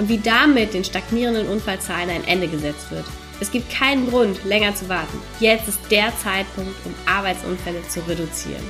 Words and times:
und 0.00 0.08
wie 0.08 0.18
damit 0.18 0.72
den 0.72 0.82
stagnierenden 0.82 1.46
Unfallzahlen 1.46 2.08
ein 2.08 2.24
Ende 2.26 2.48
gesetzt 2.48 2.90
wird. 2.90 3.04
Es 3.38 3.52
gibt 3.52 3.70
keinen 3.70 4.08
Grund, 4.08 4.42
länger 4.46 4.74
zu 4.74 4.88
warten. 4.88 5.18
Jetzt 5.40 5.68
ist 5.68 5.92
der 5.92 6.10
Zeitpunkt, 6.16 6.74
um 6.86 6.94
Arbeitsunfälle 7.06 7.82
zu 7.82 8.00
reduzieren. 8.08 8.64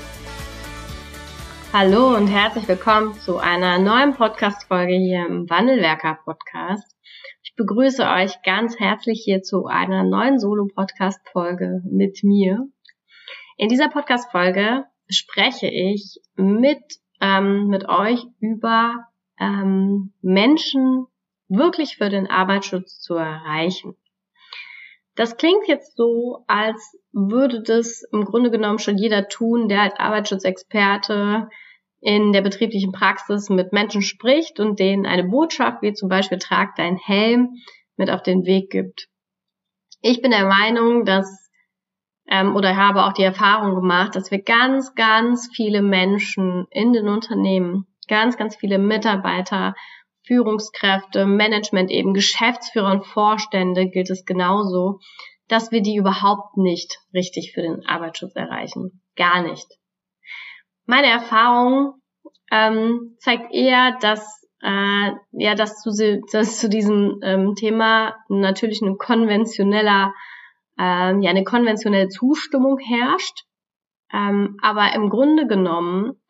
Hallo 1.72 2.16
und 2.16 2.26
herzlich 2.26 2.66
willkommen 2.66 3.14
zu 3.14 3.38
einer 3.38 3.78
neuen 3.78 4.14
Podcast-Folge 4.14 4.94
hier 4.94 5.24
im 5.28 5.48
Wandelwerker-Podcast. 5.48 6.96
Ich 7.44 7.54
begrüße 7.54 8.02
euch 8.08 8.42
ganz 8.42 8.80
herzlich 8.80 9.22
hier 9.24 9.40
zu 9.42 9.66
einer 9.66 10.02
neuen 10.02 10.40
Solo-Podcast-Folge 10.40 11.82
mit 11.84 12.24
mir. 12.24 12.66
In 13.56 13.68
dieser 13.68 13.88
Podcast-Folge 13.88 14.82
spreche 15.08 15.68
ich 15.68 16.20
mit, 16.34 16.82
ähm, 17.20 17.68
mit 17.68 17.88
euch 17.88 18.26
über 18.40 19.06
ähm, 19.38 20.12
Menschen 20.22 21.06
wirklich 21.50 21.96
für 21.96 22.08
den 22.08 22.28
Arbeitsschutz 22.28 23.00
zu 23.00 23.14
erreichen. 23.14 23.96
Das 25.16 25.36
klingt 25.36 25.66
jetzt 25.66 25.96
so, 25.96 26.44
als 26.46 26.96
würde 27.12 27.62
das 27.62 28.02
im 28.12 28.24
Grunde 28.24 28.50
genommen 28.50 28.78
schon 28.78 28.96
jeder 28.96 29.28
tun, 29.28 29.68
der 29.68 29.82
als 29.82 29.98
Arbeitsschutzexperte 29.98 31.48
in 32.00 32.32
der 32.32 32.40
betrieblichen 32.40 32.92
Praxis 32.92 33.50
mit 33.50 33.72
Menschen 33.72 34.00
spricht 34.00 34.60
und 34.60 34.78
denen 34.78 35.04
eine 35.04 35.24
Botschaft, 35.24 35.82
wie 35.82 35.92
zum 35.92 36.08
Beispiel 36.08 36.38
tragt 36.38 36.78
dein 36.78 36.96
Helm, 36.96 37.56
mit 37.96 38.10
auf 38.10 38.22
den 38.22 38.46
Weg 38.46 38.70
gibt. 38.70 39.08
Ich 40.00 40.22
bin 40.22 40.30
der 40.30 40.46
Meinung, 40.46 41.04
dass 41.04 41.50
ähm, 42.30 42.56
oder 42.56 42.76
habe 42.76 43.04
auch 43.04 43.12
die 43.12 43.24
Erfahrung 43.24 43.74
gemacht, 43.74 44.14
dass 44.14 44.30
wir 44.30 44.40
ganz, 44.40 44.94
ganz 44.94 45.50
viele 45.54 45.82
Menschen 45.82 46.66
in 46.70 46.92
den 46.92 47.08
Unternehmen, 47.08 47.86
ganz, 48.08 48.36
ganz 48.36 48.56
viele 48.56 48.78
Mitarbeiter 48.78 49.74
Führungskräfte, 50.30 51.26
Management 51.26 51.90
eben, 51.90 52.14
Geschäftsführer 52.14 52.92
und 52.92 53.04
Vorstände 53.04 53.88
gilt 53.88 54.10
es 54.10 54.24
genauso, 54.24 55.00
dass 55.48 55.72
wir 55.72 55.82
die 55.82 55.96
überhaupt 55.96 56.56
nicht 56.56 57.00
richtig 57.12 57.50
für 57.52 57.62
den 57.62 57.84
Arbeitsschutz 57.84 58.36
erreichen. 58.36 59.02
Gar 59.16 59.42
nicht. 59.42 59.66
Meine 60.86 61.08
Erfahrung 61.08 61.94
ähm, 62.52 63.16
zeigt 63.18 63.52
eher, 63.52 63.98
dass 64.00 64.40
äh, 64.62 65.10
ja, 65.32 65.54
dass 65.56 65.80
zu, 65.80 65.90
dass 66.30 66.60
zu 66.60 66.68
diesem 66.68 67.18
ähm, 67.24 67.56
Thema 67.56 68.14
natürlich 68.28 68.82
ein 68.82 68.98
konventioneller, 68.98 70.14
äh, 70.78 71.18
ja, 71.20 71.30
eine 71.30 71.44
konventionelle 71.44 72.08
Zustimmung 72.08 72.78
herrscht. 72.78 73.46
Ähm, 74.12 74.58
aber 74.62 74.94
im 74.94 75.08
Grunde 75.10 75.48
genommen 75.48 76.20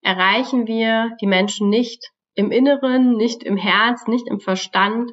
erreichen 0.00 0.66
wir 0.66 1.10
die 1.20 1.26
Menschen 1.26 1.68
nicht 1.68 2.10
im 2.34 2.50
Inneren, 2.50 3.16
nicht 3.16 3.42
im 3.42 3.56
Herz, 3.56 4.06
nicht 4.06 4.28
im 4.28 4.40
Verstand, 4.40 5.12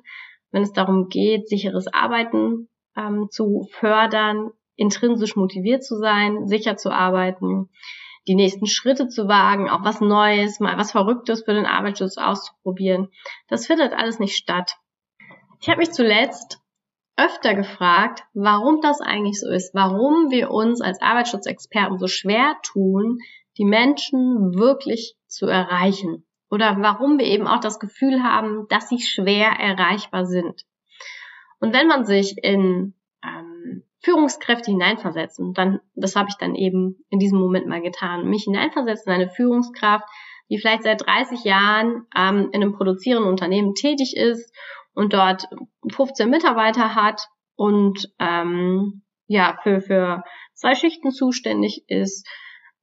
wenn 0.52 0.64
es 0.64 0.74
darum 0.74 1.08
geht, 1.08 1.48
sicheres 1.48 1.88
Arbeiten 1.88 2.68
ähm, 2.98 3.28
zu 3.30 3.68
fördern, 3.72 4.52
intrinsisch 4.76 5.36
motiviert 5.36 5.84
zu 5.84 5.98
sein, 5.98 6.48
sicher 6.48 6.78
zu 6.78 6.92
arbeiten, 6.92 7.70
die 8.28 8.36
nächsten 8.36 8.68
Schritte 8.68 9.08
zu 9.08 9.28
wagen, 9.28 9.70
auch 9.70 9.84
was 9.84 10.02
Neues, 10.02 10.60
mal 10.60 10.78
was 10.78 10.92
Verrücktes 10.92 11.44
für 11.44 11.54
den 11.54 11.66
Arbeitsschutz 11.66 12.18
auszuprobieren. 12.18 13.10
Das 13.48 13.68
findet 13.68 13.94
alles 13.94 14.20
nicht 14.20 14.36
statt. 14.36 14.76
Ich 15.60 15.70
habe 15.70 15.80
mich 15.80 15.92
zuletzt 15.92 16.60
öfter 17.18 17.54
gefragt, 17.54 18.24
warum 18.34 18.82
das 18.82 19.00
eigentlich 19.02 19.40
so 19.40 19.50
ist, 19.50 19.74
warum 19.76 20.32
wir 20.32 20.50
uns 20.50 20.82
als 20.82 21.02
Arbeitsschutzexperten 21.02 22.00
so 22.00 22.08
schwer 22.08 22.56
tun, 22.64 23.20
die 23.58 23.66
Menschen 23.66 24.56
wirklich 24.56 25.16
zu 25.28 25.46
erreichen 25.46 26.26
oder 26.52 26.76
warum 26.80 27.18
wir 27.18 27.26
eben 27.26 27.48
auch 27.48 27.62
das 27.62 27.80
Gefühl 27.80 28.22
haben, 28.22 28.68
dass 28.68 28.90
sie 28.90 29.00
schwer 29.00 29.52
erreichbar 29.52 30.26
sind. 30.26 30.66
Und 31.60 31.74
wenn 31.74 31.88
man 31.88 32.06
sich 32.06 32.36
in 32.44 32.94
ähm, 33.24 33.84
Führungskräfte 34.04 34.70
hineinversetzen, 34.70 35.54
dann, 35.54 35.80
das 35.96 36.16
habe 36.16 36.28
ich 36.30 36.36
dann 36.36 36.56
eben 36.56 37.06
in 37.10 37.20
diesem 37.20 37.40
Moment 37.40 37.68
mal 37.68 37.82
getan, 37.82 38.30
mich 38.30 38.44
hineinversetzen 38.44 39.14
in 39.14 39.22
eine 39.22 39.30
Führungskraft, 39.30 40.06
die 40.50 40.58
vielleicht 40.58 40.84
seit 40.84 41.06
30 41.06 41.46
Jahren 41.46 42.06
ähm, 42.16 42.50
in 42.52 42.62
einem 42.62 42.74
produzierenden 42.74 43.30
Unternehmen 43.30 43.74
tätig 43.74 44.18
ist 44.18 44.54
und 44.94 45.14
dort 45.14 45.48
15 45.90 46.30
Mitarbeiter 46.30 46.96
hat 46.96 47.30
und 47.56 48.12
ähm, 48.20 49.04
ja 49.28 49.58
für 49.64 49.80
für 49.80 50.24
zwei 50.54 50.76
Schichten 50.76 51.12
zuständig 51.12 51.86
ist, 51.88 52.28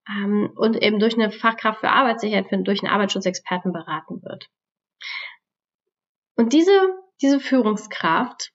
ähm, 0.09 0.51
und 0.55 0.83
eben 0.83 0.99
durch 0.99 1.15
eine 1.15 1.31
Fachkraft 1.31 1.81
für 1.81 1.91
Arbeitssicherheit, 1.91 2.47
durch 2.67 2.83
einen 2.83 2.93
Arbeitsschutzexperten 2.93 3.73
beraten 3.73 4.23
wird. 4.23 4.49
Und 6.37 6.53
diese, 6.53 6.73
diese 7.21 7.41
Führungskraft 7.41 8.53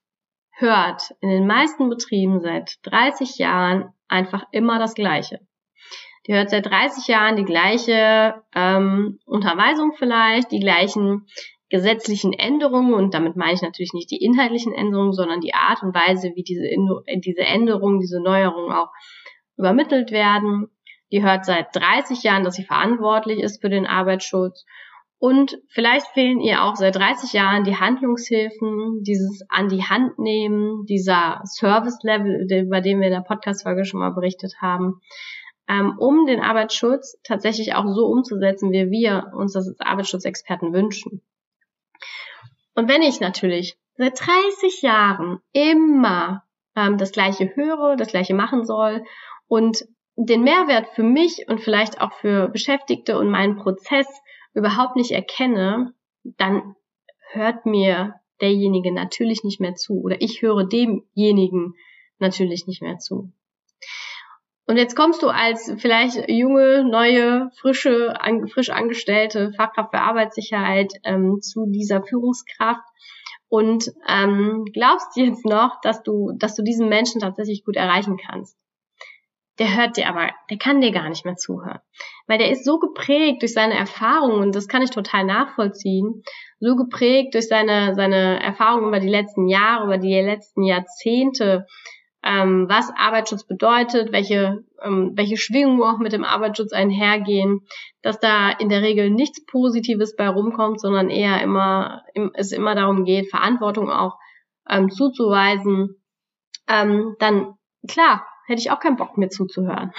hört 0.51 1.15
in 1.19 1.29
den 1.29 1.47
meisten 1.47 1.89
Betrieben 1.89 2.41
seit 2.41 2.77
30 2.83 3.37
Jahren 3.37 3.93
einfach 4.07 4.45
immer 4.51 4.79
das 4.79 4.93
Gleiche. 4.93 5.39
Die 6.25 6.33
hört 6.33 6.49
seit 6.49 6.65
30 6.65 7.07
Jahren 7.07 7.35
die 7.35 7.43
gleiche 7.43 8.41
ähm, 8.55 9.19
Unterweisung 9.25 9.93
vielleicht, 9.97 10.51
die 10.51 10.59
gleichen 10.59 11.27
gesetzlichen 11.69 12.33
Änderungen 12.33 12.93
und 12.93 13.13
damit 13.15 13.35
meine 13.35 13.53
ich 13.53 13.61
natürlich 13.61 13.93
nicht 13.93 14.11
die 14.11 14.23
inhaltlichen 14.23 14.73
Änderungen, 14.73 15.11
sondern 15.11 15.41
die 15.41 15.55
Art 15.55 15.81
und 15.81 15.93
Weise, 15.95 16.31
wie 16.35 16.43
diese, 16.43 16.63
diese 17.19 17.41
Änderungen, 17.41 17.99
diese 17.99 18.21
Neuerungen 18.21 18.71
auch 18.71 18.89
übermittelt 19.57 20.11
werden 20.11 20.69
die 21.13 21.23
hört 21.23 21.45
seit 21.45 21.75
30 21.75 22.23
Jahren, 22.23 22.43
dass 22.43 22.55
sie 22.55 22.63
verantwortlich 22.63 23.39
ist 23.39 23.61
für 23.61 23.69
den 23.69 23.85
Arbeitsschutz. 23.85 24.65
Und 25.19 25.59
vielleicht 25.69 26.07
fehlen 26.07 26.41
ihr 26.41 26.63
auch 26.63 26.75
seit 26.75 26.95
30 26.95 27.33
Jahren 27.33 27.63
die 27.63 27.77
Handlungshilfen, 27.77 29.03
dieses 29.03 29.45
an 29.47 29.69
die 29.69 29.83
Hand 29.83 30.17
nehmen, 30.17 30.85
dieser 30.87 31.41
Service-Level, 31.45 32.47
über 32.65 32.81
den 32.81 32.99
wir 32.99 33.07
in 33.07 33.13
der 33.13 33.21
Podcast-Folge 33.21 33.85
schon 33.85 33.99
mal 33.99 34.09
berichtet 34.09 34.55
haben, 34.59 35.01
ähm, 35.69 35.93
um 35.99 36.25
den 36.25 36.41
Arbeitsschutz 36.41 37.15
tatsächlich 37.23 37.75
auch 37.75 37.85
so 37.93 38.07
umzusetzen, 38.07 38.71
wie 38.71 38.89
wir 38.89 39.31
uns 39.35 39.53
das 39.53 39.67
als 39.67 39.79
Arbeitsschutzexperten 39.81 40.73
wünschen. 40.73 41.21
Und 42.73 42.89
wenn 42.89 43.03
ich 43.03 43.19
natürlich 43.19 43.77
seit 43.97 44.19
30 44.19 44.81
Jahren 44.81 45.39
immer 45.51 46.43
ähm, 46.75 46.97
das 46.97 47.11
Gleiche 47.11 47.55
höre, 47.55 47.97
das 47.97 48.07
Gleiche 48.09 48.33
machen 48.33 48.65
soll 48.65 49.03
und 49.47 49.85
den 50.15 50.43
Mehrwert 50.43 50.87
für 50.89 51.03
mich 51.03 51.45
und 51.47 51.59
vielleicht 51.59 51.99
auch 52.01 52.13
für 52.13 52.47
Beschäftigte 52.49 53.17
und 53.17 53.29
meinen 53.29 53.57
Prozess 53.57 54.07
überhaupt 54.53 54.95
nicht 54.95 55.11
erkenne, 55.11 55.93
dann 56.23 56.75
hört 57.31 57.65
mir 57.65 58.15
derjenige 58.41 58.93
natürlich 58.93 59.43
nicht 59.43 59.59
mehr 59.59 59.75
zu 59.75 60.01
oder 60.01 60.21
ich 60.21 60.41
höre 60.41 60.65
demjenigen 60.65 61.73
natürlich 62.19 62.67
nicht 62.67 62.81
mehr 62.81 62.97
zu. 62.99 63.31
Und 64.65 64.77
jetzt 64.77 64.95
kommst 64.95 65.21
du 65.21 65.27
als 65.27 65.73
vielleicht 65.77 66.29
junge, 66.29 66.85
neue, 66.85 67.49
frische, 67.59 68.13
an, 68.21 68.47
frisch 68.47 68.69
angestellte 68.69 69.51
Fachkraft 69.57 69.91
für 69.91 69.99
Arbeitssicherheit 69.99 70.93
ähm, 71.03 71.41
zu 71.41 71.65
dieser 71.67 72.01
Führungskraft 72.01 72.85
und 73.49 73.91
ähm, 74.07 74.63
glaubst 74.73 75.17
jetzt 75.17 75.43
noch, 75.43 75.81
dass 75.81 76.01
du, 76.03 76.31
dass 76.37 76.55
du 76.55 76.63
diesen 76.63 76.87
Menschen 76.87 77.19
tatsächlich 77.19 77.65
gut 77.65 77.75
erreichen 77.75 78.17
kannst 78.17 78.57
der 79.59 79.75
hört 79.77 79.97
dir 79.97 80.09
aber, 80.09 80.31
der 80.49 80.57
kann 80.57 80.81
dir 80.81 80.91
gar 80.91 81.09
nicht 81.09 81.25
mehr 81.25 81.35
zuhören. 81.35 81.79
Weil 82.27 82.39
der 82.39 82.49
ist 82.49 82.65
so 82.65 82.79
geprägt 82.79 83.41
durch 83.41 83.53
seine 83.53 83.77
Erfahrungen, 83.77 84.41
und 84.41 84.55
das 84.55 84.67
kann 84.67 84.81
ich 84.81 84.89
total 84.89 85.25
nachvollziehen, 85.25 86.23
so 86.59 86.75
geprägt 86.75 87.35
durch 87.35 87.47
seine, 87.47 87.93
seine 87.95 88.41
Erfahrungen 88.41 88.87
über 88.87 88.99
die 88.99 89.09
letzten 89.09 89.47
Jahre, 89.47 89.85
über 89.85 89.97
die 89.97 90.13
letzten 90.13 90.63
Jahrzehnte, 90.63 91.67
ähm, 92.23 92.67
was 92.69 92.89
Arbeitsschutz 92.95 93.45
bedeutet, 93.45 94.11
welche, 94.11 94.63
ähm, 94.81 95.11
welche 95.15 95.37
Schwingungen 95.37 95.83
auch 95.83 95.99
mit 95.99 96.13
dem 96.13 96.23
Arbeitsschutz 96.23 96.71
einhergehen, 96.71 97.61
dass 98.01 98.19
da 98.19 98.49
in 98.49 98.69
der 98.69 98.81
Regel 98.81 99.09
nichts 99.09 99.45
Positives 99.45 100.15
bei 100.15 100.29
rumkommt, 100.29 100.79
sondern 100.79 101.09
eher 101.09 101.41
immer, 101.41 102.03
es 102.33 102.53
immer 102.53 102.75
darum 102.75 103.03
geht, 103.03 103.29
Verantwortung 103.29 103.91
auch 103.91 104.17
ähm, 104.69 104.89
zuzuweisen, 104.89 106.01
ähm, 106.69 107.15
dann 107.19 107.55
klar, 107.89 108.25
hätte 108.45 108.61
ich 108.61 108.71
auch 108.71 108.79
keinen 108.79 108.97
Bock 108.97 109.17
mehr 109.17 109.29
zuzuhören. 109.29 109.91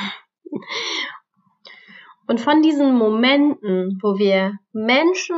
Und 2.27 2.41
von 2.41 2.63
diesen 2.63 2.97
Momenten, 2.97 3.99
wo 4.03 4.19
wir 4.19 4.59
Menschen 4.73 5.37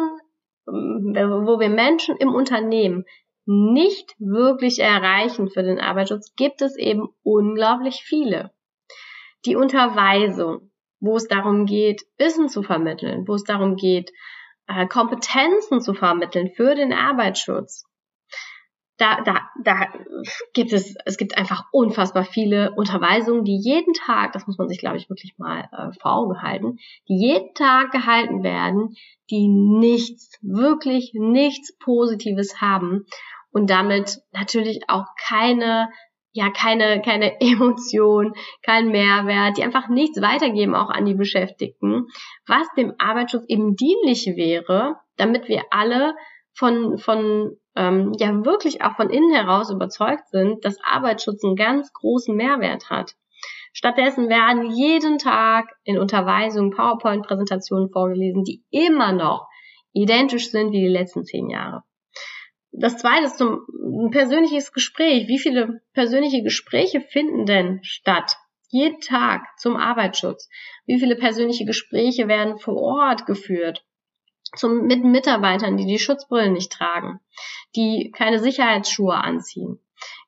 wo 0.67 1.61
wir 1.61 1.69
Menschen 1.69 2.17
im 2.17 2.35
Unternehmen 2.35 3.05
nicht 3.47 4.15
wirklich 4.19 4.81
erreichen 4.81 5.49
für 5.49 5.63
den 5.63 5.79
Arbeitsschutz, 5.79 6.35
gibt 6.35 6.63
es 6.63 6.77
eben 6.77 7.09
unglaublich 7.23 8.03
viele. 8.05 8.53
Die 9.45 9.55
Unterweisung, 9.55 10.73
wo 10.99 11.17
es 11.17 11.29
darum 11.29 11.67
geht, 11.67 12.03
Wissen 12.19 12.49
zu 12.49 12.65
vermitteln, 12.65 13.29
wo 13.29 13.35
es 13.35 13.45
darum 13.45 13.77
geht, 13.77 14.11
äh, 14.67 14.89
Kompetenzen 14.89 15.81
zu 15.81 15.95
vermitteln 15.95 16.51
für 16.57 16.75
den 16.75 16.93
Arbeitsschutz. 16.93 17.85
Da, 18.99 19.21
da, 19.23 19.43
da 19.63 19.89
gibt 20.55 20.73
es, 20.73 20.95
es 21.05 21.19
gibt 21.19 21.37
einfach 21.37 21.65
unfassbar 21.71 22.25
viele 22.25 22.73
Unterweisungen, 22.77 23.45
die 23.45 23.59
jeden 23.59 23.93
Tag, 23.93 24.33
das 24.33 24.47
muss 24.47 24.57
man 24.57 24.69
sich, 24.69 24.79
glaube 24.79 24.97
ich, 24.97 25.11
wirklich 25.11 25.37
mal 25.37 25.69
äh, 25.73 25.93
vor 26.01 26.15
Augen 26.15 26.41
halten, 26.41 26.79
die 27.09 27.19
jeden 27.19 27.53
Tag 27.53 27.91
gehalten 27.91 28.43
werden, 28.43 28.97
die 29.31 29.49
nichts, 29.49 30.39
wirklich 30.41 31.13
nichts 31.15 31.77
Positives 31.79 32.61
haben 32.61 33.05
und 33.51 33.71
damit 33.71 34.23
natürlich 34.33 34.89
auch 34.89 35.07
keine 35.29 35.89
ja 36.33 36.51
keine 36.51 37.01
keine 37.01 37.41
Emotion, 37.41 38.35
kein 38.63 38.89
Mehrwert, 38.89 39.57
die 39.57 39.65
einfach 39.65 39.89
nichts 39.89 40.21
weitergeben 40.21 40.75
auch 40.75 40.91
an 40.91 41.07
die 41.07 41.15
Beschäftigten, 41.15 42.07
was 42.47 42.67
dem 42.77 42.93
Arbeitsschutz 42.99 43.45
eben 43.49 43.75
dienlich 43.75 44.27
wäre, 44.37 44.97
damit 45.17 45.49
wir 45.49 45.65
alle 45.71 46.15
von 46.53 46.99
von 46.99 47.57
ähm, 47.77 48.13
ja 48.19 48.45
wirklich 48.45 48.83
auch 48.83 48.97
von 48.97 49.11
innen 49.11 49.33
heraus 49.33 49.71
überzeugt 49.71 50.29
sind, 50.29 50.65
dass 50.65 50.83
Arbeitsschutz 50.83 51.45
einen 51.45 51.57
ganz 51.57 51.93
großen 51.93 52.35
Mehrwert 52.35 52.91
hat. 52.91 53.15
Stattdessen 53.73 54.29
werden 54.29 54.71
jeden 54.71 55.19
Tag 55.19 55.67
in 55.85 55.99
Unterweisungen 55.99 56.71
PowerPoint-Präsentationen 56.71 57.91
vorgelesen, 57.91 58.45
die 58.45 58.65
immer 58.71 59.13
noch 59.13 59.47
identisch 59.93 60.51
sind 60.51 60.73
wie 60.73 60.81
die 60.81 60.89
letzten 60.89 61.25
zehn 61.25 61.51
Jahre 61.51 61.83
das 62.79 62.99
zweite 62.99 63.25
ist 63.25 63.39
zum 63.39 63.67
ein 63.71 64.11
persönliches 64.11 64.73
Gespräch. 64.73 65.29
Wie 65.29 65.39
viele 65.39 65.81
persönliche 65.95 66.43
Gespräche 66.43 67.01
finden 67.01 67.47
denn 67.47 67.81
statt? 67.83 68.37
Jeden 68.69 69.01
Tag 69.01 69.43
zum 69.59 69.77
Arbeitsschutz. 69.77 70.49
Wie 70.85 70.99
viele 70.99 71.17
persönliche 71.17 71.65
Gespräche 71.65 72.29
werden 72.29 72.59
vor 72.59 72.77
Ort 72.77 73.27
geführt? 73.27 73.85
Zum, 74.55 74.87
mit 74.87 75.05
Mitarbeitern, 75.05 75.77
die 75.77 75.87
die 75.87 75.99
Schutzbrillen 75.99 76.53
nicht 76.53 76.73
tragen, 76.73 77.21
die 77.75 78.13
keine 78.17 78.39
Sicherheitsschuhe 78.39 79.15
anziehen. 79.15 79.81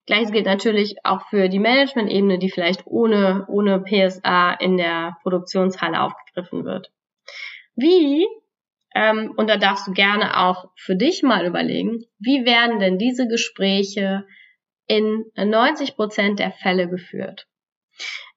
Gleiches 0.07 0.33
gilt 0.33 0.47
natürlich 0.47 0.97
auch 1.05 1.27
für 1.29 1.49
die 1.49 1.59
Management-Ebene, 1.59 2.39
die 2.39 2.51
vielleicht 2.51 2.87
ohne, 2.87 3.45
ohne 3.49 3.81
PSA 3.81 4.53
in 4.55 4.77
der 4.77 5.19
Produktionshalle 5.23 6.01
aufgegriffen 6.01 6.65
wird. 6.65 6.91
Wie 7.77 8.27
ähm, 8.95 9.35
und 9.37 9.49
da 9.49 9.57
darfst 9.57 9.87
du 9.87 9.93
gerne 9.93 10.39
auch 10.39 10.71
für 10.77 10.97
dich 10.97 11.23
mal 11.23 11.47
überlegen, 11.47 12.05
wie 12.19 12.45
werden 12.45 12.81
denn 12.81 12.99
diese 12.99 13.29
Gespräche 13.29 14.27
in 14.87 15.27
90 15.37 15.95
Prozent 15.95 16.39
der 16.39 16.53
Fälle 16.53 16.89
geführt? 16.89 17.47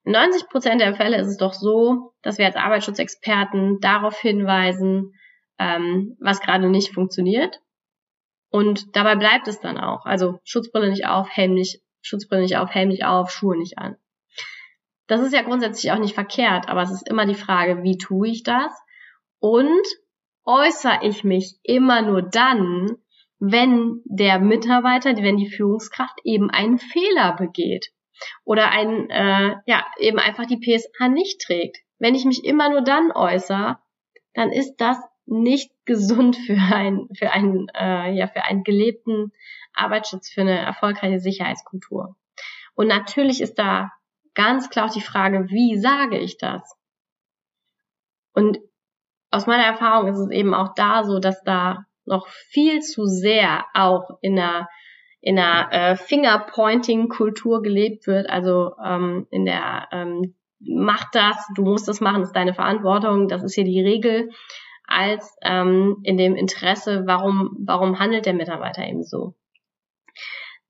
In 0.03 0.11
90 0.11 0.49
Prozent 0.49 0.81
der 0.81 0.95
Fälle 0.95 1.17
ist 1.17 1.27
es 1.27 1.37
doch 1.37 1.53
so, 1.53 2.13
dass 2.21 2.37
wir 2.37 2.45
als 2.45 2.55
Arbeitsschutzexperten 2.55 3.79
darauf 3.79 4.19
hinweisen, 4.19 5.13
ähm, 5.61 6.17
was 6.19 6.41
gerade 6.41 6.69
nicht 6.69 6.93
funktioniert. 6.93 7.61
Und 8.49 8.95
dabei 8.95 9.15
bleibt 9.15 9.47
es 9.47 9.59
dann 9.59 9.77
auch. 9.77 10.05
Also 10.05 10.39
Schutzbrille 10.43 10.89
nicht 10.89 11.05
auf, 11.05 11.29
Helm 11.29 11.53
nicht, 11.53 11.81
Schutzbrille 12.01 12.41
nicht 12.41 12.57
auf, 12.57 12.69
Helm 12.71 12.89
nicht 12.89 13.05
auf, 13.05 13.31
Schuhe 13.31 13.57
nicht 13.57 13.77
an. 13.77 13.95
Das 15.07 15.21
ist 15.21 15.33
ja 15.33 15.43
grundsätzlich 15.43 15.91
auch 15.91 15.99
nicht 15.99 16.15
verkehrt, 16.15 16.67
aber 16.67 16.81
es 16.81 16.91
ist 16.91 17.07
immer 17.07 17.25
die 17.25 17.35
Frage, 17.35 17.83
wie 17.83 17.97
tue 17.97 18.29
ich 18.29 18.43
das? 18.43 18.73
Und 19.39 19.81
äußere 20.45 20.99
ich 21.03 21.23
mich 21.23 21.59
immer 21.63 22.01
nur 22.01 22.23
dann, 22.23 22.97
wenn 23.39 24.01
der 24.05 24.39
Mitarbeiter, 24.39 25.15
wenn 25.17 25.37
die 25.37 25.49
Führungskraft 25.49 26.19
eben 26.23 26.49
einen 26.49 26.79
Fehler 26.79 27.35
begeht 27.35 27.91
oder 28.43 28.69
ein, 28.71 29.09
äh, 29.09 29.55
ja, 29.65 29.85
eben 29.97 30.19
einfach 30.19 30.45
die 30.45 30.59
PSA 30.59 31.07
nicht 31.07 31.41
trägt. 31.41 31.77
Wenn 31.99 32.15
ich 32.15 32.25
mich 32.25 32.43
immer 32.45 32.69
nur 32.69 32.81
dann 32.81 33.11
äußere, 33.11 33.77
dann 34.33 34.51
ist 34.51 34.75
das 34.77 34.97
nicht 35.31 35.71
gesund 35.85 36.35
für 36.35 36.57
ein, 36.57 37.07
für 37.17 37.31
einen, 37.31 37.67
äh, 37.69 38.11
ja, 38.11 38.27
für 38.27 38.43
einen 38.43 38.63
gelebten 38.63 39.31
Arbeitsschutz, 39.73 40.29
für 40.29 40.41
eine 40.41 40.59
erfolgreiche 40.59 41.19
Sicherheitskultur. 41.19 42.15
Und 42.75 42.87
natürlich 42.87 43.41
ist 43.41 43.55
da 43.55 43.91
ganz 44.33 44.69
klar 44.69 44.87
auch 44.87 44.93
die 44.93 45.01
Frage, 45.01 45.49
wie 45.49 45.77
sage 45.79 46.17
ich 46.17 46.37
das? 46.37 46.61
Und 48.33 48.59
aus 49.29 49.47
meiner 49.47 49.63
Erfahrung 49.63 50.09
ist 50.09 50.19
es 50.19 50.29
eben 50.29 50.53
auch 50.53 50.73
da 50.75 51.03
so, 51.03 51.19
dass 51.19 51.43
da 51.43 51.85
noch 52.05 52.27
viel 52.27 52.81
zu 52.81 53.05
sehr 53.05 53.65
auch 53.73 54.17
in 54.21 54.37
einer 54.37 54.67
in 55.23 55.37
einer 55.37 55.71
äh, 55.71 55.95
Fingerpointing-Kultur 55.95 57.61
gelebt 57.61 58.07
wird, 58.07 58.27
also 58.27 58.71
ähm, 58.83 59.27
in 59.29 59.45
der 59.45 59.87
ähm, 59.91 60.33
mach 60.59 61.11
das, 61.11 61.37
du 61.55 61.63
musst 61.63 61.87
das 61.87 62.01
machen, 62.01 62.21
das 62.21 62.29
ist 62.29 62.35
deine 62.35 62.55
Verantwortung, 62.55 63.27
das 63.27 63.43
ist 63.43 63.53
hier 63.53 63.63
die 63.63 63.81
Regel, 63.81 64.31
als 64.91 65.37
ähm, 65.41 65.97
in 66.03 66.17
dem 66.17 66.35
Interesse, 66.35 67.03
warum, 67.05 67.55
warum 67.59 67.99
handelt 67.99 68.25
der 68.25 68.33
Mitarbeiter 68.33 68.85
eben 68.87 69.03
so. 69.03 69.35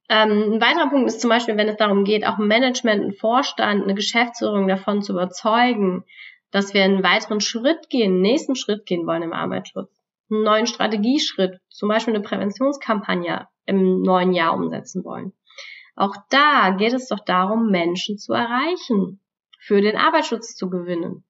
Ähm, 0.10 0.54
ein 0.54 0.62
weiterer 0.62 0.90
Punkt 0.90 1.08
ist 1.08 1.22
zum 1.22 1.30
Beispiel, 1.30 1.58
wenn 1.58 1.70
es 1.70 1.78
darum 1.78 2.04
geht, 2.04 2.28
auch 2.28 2.38
Management, 2.38 3.04
ein 3.04 3.14
Vorstand, 3.14 3.84
eine 3.84 3.96
Geschäftsführung 3.96 4.68
davon 4.68 5.02
zu 5.02 5.14
überzeugen, 5.14 6.04
dass 6.52 6.74
wir 6.74 6.84
einen 6.84 7.04
weiteren 7.04 7.40
Schritt 7.40 7.90
gehen, 7.90 8.14
einen 8.14 8.22
nächsten 8.22 8.56
Schritt 8.56 8.86
gehen 8.86 9.08
wollen 9.08 9.24
im 9.24 9.34
Arbeitsschutz. 9.34 9.90
Einen 10.30 10.44
neuen 10.44 10.68
Strategieschritt, 10.68 11.60
zum 11.70 11.90
Beispiel 11.90 12.14
eine 12.14 12.24
Präventionskampagne 12.24 13.48
im 13.66 14.02
neuen 14.02 14.34
Jahr 14.34 14.54
umsetzen 14.54 15.04
wollen. 15.06 15.34
Auch 15.96 16.16
da 16.30 16.72
geht 16.72 16.94
es 16.94 17.08
doch 17.08 17.24
darum, 17.24 17.70
Menschen 17.70 18.18
zu 18.18 18.34
erreichen, 18.34 19.22
für 19.60 19.82
den 19.82 19.96
Arbeitsschutz 19.96 20.56
zu 20.56 20.70
gewinnen. 20.70 21.24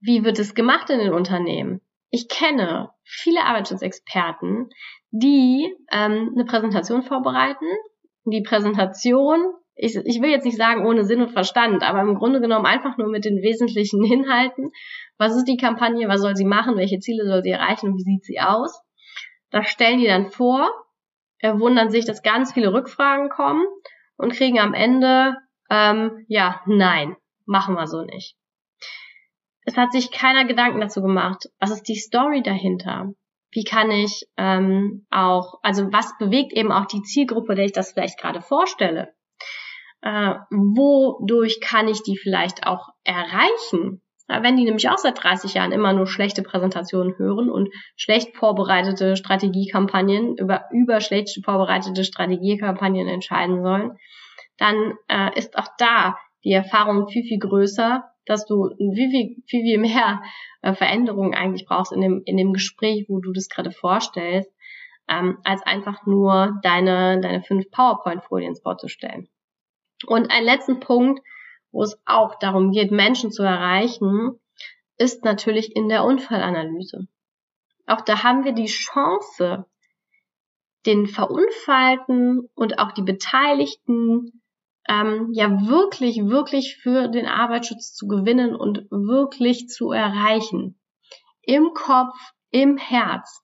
Wie 0.00 0.24
wird 0.24 0.38
es 0.38 0.54
gemacht 0.54 0.90
in 0.90 0.98
den 0.98 1.12
Unternehmen? 1.12 1.80
Ich 2.10 2.28
kenne 2.28 2.90
viele 3.04 3.44
Arbeitsschutzexperten, 3.44 4.70
die 5.10 5.72
ähm, 5.92 6.32
eine 6.34 6.44
Präsentation 6.44 7.02
vorbereiten. 7.02 7.66
Die 8.24 8.42
Präsentation 8.42 9.54
ich, 9.82 9.96
ich 9.96 10.20
will 10.20 10.30
jetzt 10.30 10.44
nicht 10.44 10.58
sagen 10.58 10.86
ohne 10.86 11.04
Sinn 11.04 11.22
und 11.22 11.30
Verstand, 11.30 11.82
aber 11.82 12.00
im 12.02 12.14
Grunde 12.14 12.40
genommen 12.40 12.66
einfach 12.66 12.98
nur 12.98 13.08
mit 13.08 13.24
den 13.24 13.40
wesentlichen 13.42 14.04
Inhalten. 14.12 14.70
Was 15.16 15.34
ist 15.36 15.46
die 15.46 15.56
Kampagne? 15.56 16.08
Was 16.08 16.20
soll 16.20 16.36
sie 16.36 16.44
machen? 16.44 16.76
Welche 16.76 16.98
Ziele 16.98 17.26
soll 17.26 17.42
sie 17.42 17.50
erreichen? 17.50 17.86
Und 17.90 17.96
wie 17.96 18.02
sieht 18.02 18.24
sie 18.24 18.40
aus? 18.40 18.82
Das 19.50 19.68
stellen 19.68 19.98
die 19.98 20.06
dann 20.06 20.30
vor, 20.30 20.70
wundern 21.42 21.90
sich, 21.90 22.04
dass 22.04 22.22
ganz 22.22 22.52
viele 22.52 22.72
Rückfragen 22.72 23.30
kommen 23.30 23.64
und 24.16 24.32
kriegen 24.32 24.60
am 24.60 24.74
Ende, 24.74 25.36
ähm, 25.70 26.24
ja, 26.28 26.60
nein, 26.66 27.16
machen 27.46 27.74
wir 27.74 27.86
so 27.86 28.02
nicht. 28.02 28.36
Es 29.64 29.76
hat 29.76 29.92
sich 29.92 30.10
keiner 30.10 30.44
Gedanken 30.44 30.80
dazu 30.80 31.02
gemacht. 31.02 31.48
Was 31.58 31.70
ist 31.70 31.88
die 31.88 31.96
Story 31.96 32.42
dahinter? 32.42 33.12
Wie 33.52 33.64
kann 33.64 33.90
ich 33.90 34.26
ähm, 34.36 35.06
auch, 35.10 35.58
also 35.62 35.92
was 35.92 36.16
bewegt 36.18 36.52
eben 36.52 36.72
auch 36.72 36.86
die 36.86 37.02
Zielgruppe, 37.02 37.54
der 37.54 37.64
ich 37.64 37.72
das 37.72 37.92
vielleicht 37.92 38.18
gerade 38.18 38.40
vorstelle? 38.40 39.12
äh, 40.02 40.34
wodurch 40.50 41.60
kann 41.60 41.88
ich 41.88 42.02
die 42.02 42.16
vielleicht 42.16 42.66
auch 42.66 42.88
erreichen? 43.04 44.02
Wenn 44.28 44.56
die 44.56 44.64
nämlich 44.64 44.88
auch 44.88 44.96
seit 44.96 45.20
30 45.20 45.54
Jahren 45.54 45.72
immer 45.72 45.92
nur 45.92 46.06
schlechte 46.06 46.42
Präsentationen 46.42 47.18
hören 47.18 47.50
und 47.50 47.68
schlecht 47.96 48.36
vorbereitete 48.36 49.16
Strategiekampagnen 49.16 50.36
über, 50.36 50.66
über 50.70 51.00
schlecht 51.00 51.44
vorbereitete 51.44 52.04
Strategiekampagnen 52.04 53.08
entscheiden 53.08 53.60
sollen, 53.64 53.98
dann 54.56 54.94
äh, 55.08 55.36
ist 55.36 55.58
auch 55.58 55.66
da 55.78 56.16
die 56.44 56.52
Erfahrung 56.52 57.08
viel, 57.08 57.24
viel 57.24 57.40
größer, 57.40 58.04
dass 58.30 58.46
du 58.46 58.70
viel, 58.76 59.10
viel, 59.10 59.42
viel, 59.46 59.62
viel 59.62 59.78
mehr 59.78 60.22
äh, 60.62 60.72
Veränderungen 60.72 61.34
eigentlich 61.34 61.66
brauchst 61.66 61.92
in 61.92 62.00
dem, 62.00 62.22
in 62.24 62.36
dem 62.36 62.52
Gespräch, 62.52 63.06
wo 63.08 63.18
du 63.18 63.32
das 63.32 63.48
gerade 63.48 63.72
vorstellst, 63.72 64.50
ähm, 65.08 65.38
als 65.44 65.62
einfach 65.62 66.06
nur 66.06 66.58
deine, 66.62 67.20
deine 67.20 67.42
fünf 67.42 67.70
PowerPoint-Folien 67.70 68.54
vorzustellen. 68.54 69.28
Und 70.06 70.30
ein 70.30 70.44
letzten 70.44 70.80
Punkt, 70.80 71.20
wo 71.72 71.82
es 71.82 72.00
auch 72.06 72.38
darum 72.38 72.70
geht, 72.70 72.92
Menschen 72.92 73.32
zu 73.32 73.42
erreichen, 73.42 74.38
ist 74.96 75.24
natürlich 75.24 75.74
in 75.74 75.88
der 75.88 76.04
Unfallanalyse. 76.04 77.08
Auch 77.86 78.02
da 78.02 78.22
haben 78.22 78.44
wir 78.44 78.52
die 78.52 78.66
Chance, 78.66 79.66
den 80.86 81.06
Verunfallten 81.06 82.48
und 82.54 82.78
auch 82.78 82.92
die 82.92 83.02
Beteiligten 83.02 84.40
ähm, 84.90 85.28
ja 85.32 85.48
wirklich, 85.68 86.16
wirklich 86.26 86.78
für 86.82 87.08
den 87.08 87.26
Arbeitsschutz 87.26 87.94
zu 87.94 88.08
gewinnen 88.08 88.56
und 88.56 88.90
wirklich 88.90 89.68
zu 89.68 89.92
erreichen. 89.92 90.80
Im 91.42 91.70
Kopf, 91.74 92.16
im 92.50 92.76
Herz. 92.76 93.42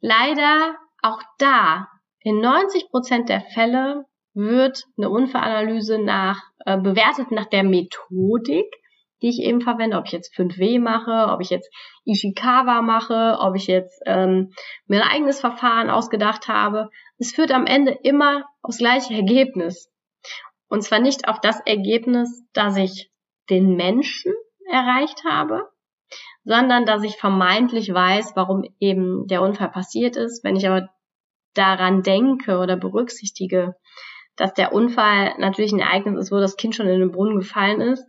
Leider 0.00 0.76
auch 1.02 1.20
da, 1.38 1.88
in 2.20 2.40
90 2.40 2.88
Prozent 2.90 3.28
der 3.28 3.40
Fälle 3.40 4.04
wird 4.32 4.84
eine 4.96 5.10
Unfallanalyse 5.10 5.98
nach, 5.98 6.40
äh, 6.64 6.78
bewertet 6.78 7.32
nach 7.32 7.46
der 7.46 7.64
Methodik, 7.64 8.72
die 9.22 9.28
ich 9.28 9.40
eben 9.40 9.60
verwende, 9.60 9.96
ob 9.96 10.06
ich 10.06 10.12
jetzt 10.12 10.34
5W 10.34 10.80
mache, 10.80 11.32
ob 11.32 11.40
ich 11.40 11.50
jetzt 11.50 11.70
Ishikawa 12.04 12.82
mache, 12.82 13.38
ob 13.40 13.54
ich 13.56 13.66
jetzt 13.66 14.00
ähm, 14.06 14.52
mir 14.86 15.02
ein 15.02 15.08
eigenes 15.08 15.40
Verfahren 15.40 15.90
ausgedacht 15.90 16.48
habe. 16.48 16.90
Es 17.18 17.32
führt 17.32 17.52
am 17.52 17.66
Ende 17.66 17.98
immer 18.02 18.44
aufs 18.62 18.78
gleiche 18.78 19.14
Ergebnis. 19.14 19.90
Und 20.68 20.82
zwar 20.82 21.00
nicht 21.00 21.28
auf 21.28 21.40
das 21.40 21.60
Ergebnis, 21.66 22.44
dass 22.52 22.76
ich 22.76 23.10
den 23.50 23.76
Menschen 23.76 24.32
erreicht 24.70 25.24
habe, 25.28 25.68
sondern 26.44 26.86
dass 26.86 27.02
ich 27.02 27.16
vermeintlich 27.16 27.92
weiß, 27.92 28.32
warum 28.36 28.64
eben 28.78 29.26
der 29.26 29.42
Unfall 29.42 29.70
passiert 29.70 30.16
ist. 30.16 30.44
Wenn 30.44 30.56
ich 30.56 30.66
aber 30.66 30.88
daran 31.54 32.02
denke 32.02 32.58
oder 32.58 32.76
berücksichtige, 32.76 33.74
dass 34.36 34.54
der 34.54 34.72
Unfall 34.72 35.34
natürlich 35.38 35.72
ein 35.72 35.80
Ereignis 35.80 36.18
ist, 36.18 36.32
wo 36.32 36.38
das 36.38 36.56
Kind 36.56 36.74
schon 36.74 36.88
in 36.88 37.00
den 37.00 37.10
Brunnen 37.10 37.36
gefallen 37.36 37.80
ist, 37.80 38.04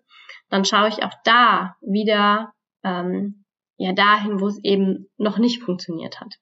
dann 0.51 0.65
schaue 0.65 0.89
ich 0.89 1.03
auch 1.03 1.13
da 1.23 1.75
wieder 1.81 2.53
ähm, 2.83 3.45
ja 3.77 3.93
dahin, 3.93 4.39
wo 4.39 4.47
es 4.47 4.63
eben 4.63 5.09
noch 5.17 5.39
nicht 5.39 5.63
funktioniert 5.63 6.19
hat. 6.19 6.35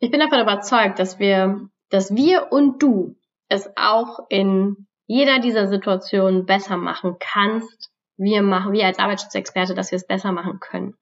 Ich 0.00 0.10
bin 0.10 0.20
davon 0.20 0.40
überzeugt, 0.40 0.98
dass 0.98 1.18
wir, 1.18 1.70
dass 1.88 2.14
wir 2.14 2.52
und 2.52 2.82
du 2.82 3.16
es 3.48 3.70
auch 3.76 4.18
in 4.28 4.86
jeder 5.06 5.38
dieser 5.38 5.68
Situationen 5.68 6.44
besser 6.44 6.76
machen 6.76 7.16
kannst. 7.20 7.90
Wir 8.16 8.42
machen, 8.42 8.72
wir 8.72 8.86
als 8.86 8.98
Arbeitsschutzexperte, 8.98 9.74
dass 9.74 9.92
wir 9.92 9.96
es 9.96 10.06
besser 10.06 10.32
machen 10.32 10.60
können. 10.60 10.94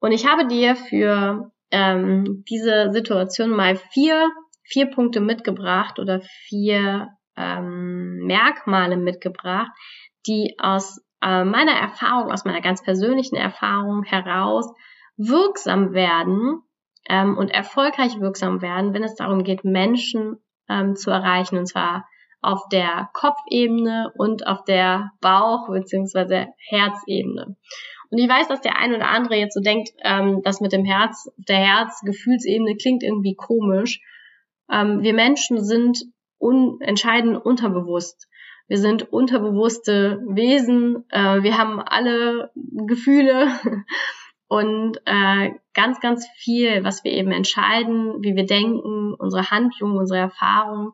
Und 0.00 0.12
ich 0.12 0.26
habe 0.26 0.46
dir 0.46 0.76
für 0.76 1.52
ähm, 1.70 2.44
diese 2.48 2.90
Situation 2.90 3.50
mal 3.50 3.76
vier, 3.76 4.30
vier 4.62 4.86
Punkte 4.90 5.20
mitgebracht 5.20 5.98
oder 5.98 6.20
vier 6.20 7.08
ähm, 7.36 8.18
Merkmale 8.26 8.96
mitgebracht, 8.96 9.70
die 10.26 10.56
aus 10.58 11.00
äh, 11.22 11.44
meiner 11.44 11.72
Erfahrung, 11.72 12.30
aus 12.30 12.44
meiner 12.44 12.60
ganz 12.60 12.82
persönlichen 12.82 13.36
Erfahrung 13.36 14.04
heraus 14.04 14.72
wirksam 15.16 15.92
werden 15.92 16.62
ähm, 17.08 17.36
und 17.36 17.50
erfolgreich 17.50 18.20
wirksam 18.20 18.62
werden, 18.62 18.94
wenn 18.94 19.02
es 19.02 19.14
darum 19.14 19.44
geht, 19.44 19.64
Menschen 19.64 20.38
ähm, 20.68 20.96
zu 20.96 21.10
erreichen, 21.10 21.58
und 21.58 21.66
zwar 21.66 22.06
auf 22.42 22.68
der 22.72 23.10
Kopfebene 23.12 24.12
und 24.16 24.46
auf 24.46 24.64
der 24.64 25.12
Bauch- 25.20 25.68
bzw. 25.68 26.46
Herzebene. 26.56 27.56
Und 28.10 28.18
ich 28.18 28.28
weiß, 28.28 28.48
dass 28.48 28.60
der 28.60 28.76
ein 28.78 28.94
oder 28.94 29.08
andere 29.08 29.36
jetzt 29.36 29.54
so 29.54 29.60
denkt, 29.60 29.90
ähm, 30.02 30.40
das 30.42 30.60
mit 30.60 30.72
dem 30.72 30.84
Herz, 30.84 31.30
der 31.36 31.58
Herz-Gefühlsebene 31.58 32.76
klingt 32.76 33.02
irgendwie 33.02 33.34
komisch. 33.34 34.00
Ähm, 34.70 35.02
wir 35.02 35.14
Menschen 35.14 35.62
sind 35.62 36.02
un 36.40 36.80
entscheidend 36.80 37.44
unterbewusst. 37.44 38.28
Wir 38.70 38.78
sind 38.78 39.12
unterbewusste 39.12 40.22
Wesen. 40.28 41.04
Äh, 41.10 41.42
wir 41.42 41.58
haben 41.58 41.80
alle 41.80 42.52
Gefühle 42.54 43.48
und 44.48 44.96
äh, 45.06 45.50
ganz, 45.74 45.98
ganz 45.98 46.28
viel, 46.36 46.84
was 46.84 47.02
wir 47.02 47.10
eben 47.10 47.32
entscheiden, 47.32 48.22
wie 48.22 48.36
wir 48.36 48.46
denken, 48.46 49.12
unsere 49.18 49.50
Handlungen, 49.50 49.98
unsere 49.98 50.20
Erfahrungen, 50.20 50.92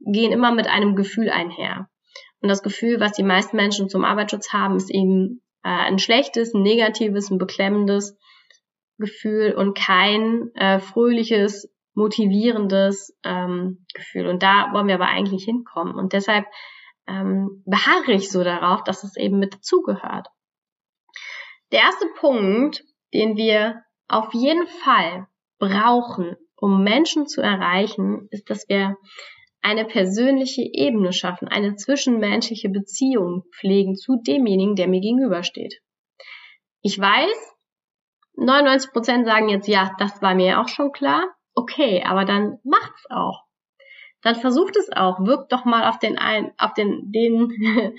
gehen 0.00 0.30
immer 0.30 0.52
mit 0.52 0.68
einem 0.68 0.94
Gefühl 0.94 1.30
einher. 1.30 1.88
Und 2.42 2.50
das 2.50 2.62
Gefühl, 2.62 3.00
was 3.00 3.12
die 3.12 3.22
meisten 3.22 3.56
Menschen 3.56 3.88
zum 3.88 4.04
Arbeitsschutz 4.04 4.52
haben, 4.52 4.76
ist 4.76 4.90
eben 4.90 5.40
äh, 5.62 5.70
ein 5.70 5.98
schlechtes, 5.98 6.52
ein 6.52 6.60
negatives, 6.60 7.30
ein 7.30 7.38
beklemmendes 7.38 8.18
Gefühl 8.98 9.54
und 9.54 9.74
kein 9.74 10.50
äh, 10.54 10.80
fröhliches, 10.80 11.72
motivierendes 11.94 13.16
ähm, 13.24 13.86
Gefühl. 13.94 14.26
Und 14.26 14.42
da 14.42 14.68
wollen 14.74 14.86
wir 14.86 14.96
aber 14.96 15.08
eigentlich 15.08 15.44
hinkommen. 15.44 15.94
Und 15.94 16.12
deshalb 16.12 16.44
ähm, 17.08 17.62
beharre 17.66 18.12
ich 18.12 18.30
so 18.30 18.42
darauf, 18.44 18.82
dass 18.84 19.04
es 19.04 19.16
eben 19.16 19.38
mit 19.38 19.54
dazugehört. 19.54 20.28
Der 21.72 21.80
erste 21.80 22.06
Punkt, 22.18 22.84
den 23.12 23.36
wir 23.36 23.82
auf 24.08 24.32
jeden 24.32 24.66
Fall 24.66 25.26
brauchen, 25.58 26.36
um 26.56 26.82
Menschen 26.82 27.26
zu 27.26 27.40
erreichen, 27.40 28.28
ist, 28.30 28.50
dass 28.50 28.68
wir 28.68 28.96
eine 29.62 29.84
persönliche 29.84 30.62
Ebene 30.62 31.12
schaffen, 31.12 31.48
eine 31.48 31.74
zwischenmenschliche 31.74 32.68
Beziehung 32.68 33.44
pflegen 33.52 33.96
zu 33.96 34.16
demjenigen, 34.16 34.76
der 34.76 34.86
mir 34.86 35.00
gegenübersteht. 35.00 35.80
Ich 36.82 36.98
weiß, 36.98 37.56
99 38.36 38.92
Prozent 38.92 39.26
sagen 39.26 39.48
jetzt, 39.48 39.66
ja, 39.66 39.92
das 39.98 40.22
war 40.22 40.34
mir 40.34 40.60
auch 40.60 40.68
schon 40.68 40.92
klar. 40.92 41.24
Okay, 41.54 42.04
aber 42.04 42.24
dann 42.24 42.58
macht's 42.62 43.06
auch 43.10 43.45
dann 44.26 44.34
versucht 44.34 44.76
es 44.76 44.90
auch. 44.92 45.20
Wirkt 45.20 45.52
doch 45.52 45.64
mal 45.64 45.88
auf 45.88 46.00
den 46.00 46.18
ein, 46.18 46.50
auf 46.58 46.74
den, 46.74 47.12
den, 47.12 47.48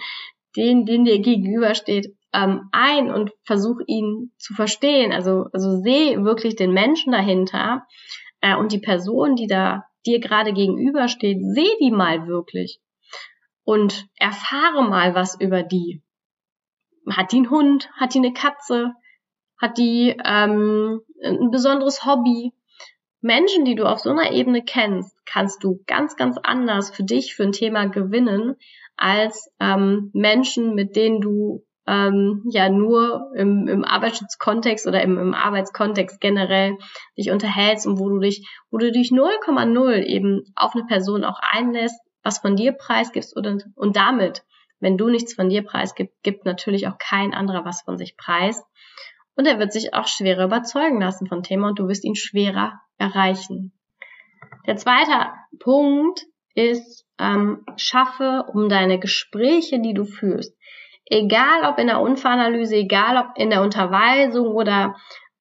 den, 0.57 0.85
den 0.85 1.05
dir 1.05 1.19
gegenübersteht, 1.19 2.13
ähm, 2.33 2.67
ein 2.73 3.09
und 3.09 3.31
versuch 3.45 3.79
ihn 3.87 4.33
zu 4.37 4.53
verstehen. 4.53 5.13
Also, 5.13 5.45
also 5.53 5.81
seh 5.81 6.17
wirklich 6.25 6.57
den 6.57 6.73
Menschen 6.73 7.13
dahinter 7.13 7.87
äh, 8.41 8.57
und 8.57 8.73
die 8.73 8.79
Person, 8.79 9.37
die 9.37 9.47
da 9.47 9.85
dir 10.05 10.19
gerade 10.19 10.51
gegenübersteht, 10.51 11.39
seh 11.41 11.69
die 11.79 11.91
mal 11.91 12.27
wirklich 12.27 12.81
und 13.63 14.05
erfahre 14.17 14.83
mal 14.83 15.15
was 15.15 15.39
über 15.39 15.63
die. 15.63 16.03
Hat 17.09 17.31
die 17.31 17.37
einen 17.37 17.49
Hund? 17.49 17.89
Hat 17.93 18.13
die 18.13 18.19
eine 18.19 18.33
Katze? 18.33 18.91
Hat 19.61 19.77
die 19.77 20.13
ähm, 20.25 20.99
ein 21.23 21.51
besonderes 21.51 22.05
Hobby? 22.05 22.51
Menschen, 23.27 23.65
die 23.65 23.75
du 23.75 23.85
auf 23.85 23.99
so 23.99 24.09
einer 24.09 24.31
Ebene 24.31 24.63
kennst, 24.63 25.15
kannst 25.25 25.63
du 25.63 25.83
ganz, 25.85 26.15
ganz 26.15 26.37
anders 26.41 26.89
für 26.89 27.03
dich, 27.03 27.35
für 27.35 27.43
ein 27.43 27.51
Thema 27.51 27.85
gewinnen, 27.85 28.55
als 28.95 29.51
ähm, 29.59 30.09
Menschen, 30.13 30.73
mit 30.73 30.95
denen 30.95 31.21
du 31.21 31.63
ähm, 31.85 32.43
ja 32.49 32.69
nur 32.69 33.31
im, 33.35 33.67
im 33.67 33.85
Arbeitsschutzkontext 33.85 34.87
oder 34.87 35.01
im, 35.01 35.17
im 35.17 35.33
Arbeitskontext 35.33 36.19
generell 36.19 36.77
dich 37.17 37.29
unterhältst 37.29 37.85
und 37.85 37.99
wo 37.99 38.09
du 38.09 38.19
dich, 38.19 38.47
wo 38.71 38.77
du 38.77 38.91
dich 38.91 39.11
0,0 39.11 40.03
eben 40.03 40.43
auf 40.55 40.73
eine 40.73 40.85
Person 40.85 41.23
auch 41.23 41.39
einlässt, 41.39 41.99
was 42.23 42.39
von 42.39 42.55
dir 42.55 42.71
preisgibst 42.73 43.35
und, 43.35 43.65
und 43.75 43.95
damit, 43.95 44.43
wenn 44.79 44.97
du 44.97 45.09
nichts 45.09 45.33
von 45.33 45.49
dir 45.49 45.63
preisgibst, 45.63 46.13
gibt 46.23 46.45
natürlich 46.45 46.87
auch 46.87 46.97
kein 46.97 47.33
anderer 47.33 47.65
was 47.65 47.81
von 47.83 47.97
sich 47.97 48.17
preis. 48.17 48.63
Und 49.37 49.45
er 49.45 49.59
wird 49.59 49.71
sich 49.71 49.93
auch 49.93 50.07
schwerer 50.07 50.45
überzeugen 50.45 50.99
lassen 50.99 51.27
von 51.27 51.43
Thema 51.43 51.69
und 51.69 51.79
du 51.79 51.87
wirst 51.87 52.03
ihn 52.03 52.15
schwerer 52.15 52.81
erreichen. 52.97 53.71
Der 54.65 54.75
zweite 54.75 55.31
Punkt 55.59 56.25
ist, 56.55 57.05
ähm, 57.19 57.63
schaffe 57.77 58.45
um 58.51 58.67
deine 58.67 58.99
Gespräche, 58.99 59.79
die 59.79 59.93
du 59.93 60.05
führst, 60.05 60.57
egal 61.05 61.65
ob 61.65 61.77
in 61.77 61.87
der 61.87 62.01
Unfallanalyse, 62.01 62.75
egal 62.75 63.17
ob 63.17 63.37
in 63.37 63.49
der 63.51 63.61
Unterweisung 63.61 64.47
oder 64.47 64.95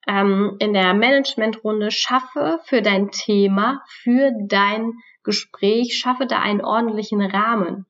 ähm, 0.07 0.55
in 0.59 0.73
der 0.73 0.93
Managementrunde, 0.93 1.91
schaffe 1.91 2.59
für 2.65 2.81
dein 2.81 3.09
Thema, 3.09 3.83
für 3.87 4.31
dein 4.47 4.93
Gespräch, 5.23 5.97
schaffe 5.97 6.27
da 6.27 6.39
einen 6.39 6.61
ordentlichen 6.61 7.21
Rahmen. 7.21 7.85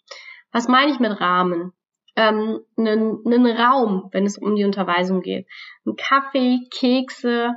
Was 0.51 0.67
meine 0.67 0.91
ich 0.91 0.99
mit 0.99 1.19
Rahmen? 1.19 1.73
Ähm, 2.17 2.59
einen, 2.75 3.23
einen 3.25 3.45
Raum, 3.45 4.09
wenn 4.11 4.25
es 4.25 4.37
um 4.37 4.55
die 4.55 4.65
Unterweisung 4.65 5.21
geht. 5.21 5.47
Ein 5.85 5.95
Kaffee, 5.95 6.67
Kekse, 6.71 7.55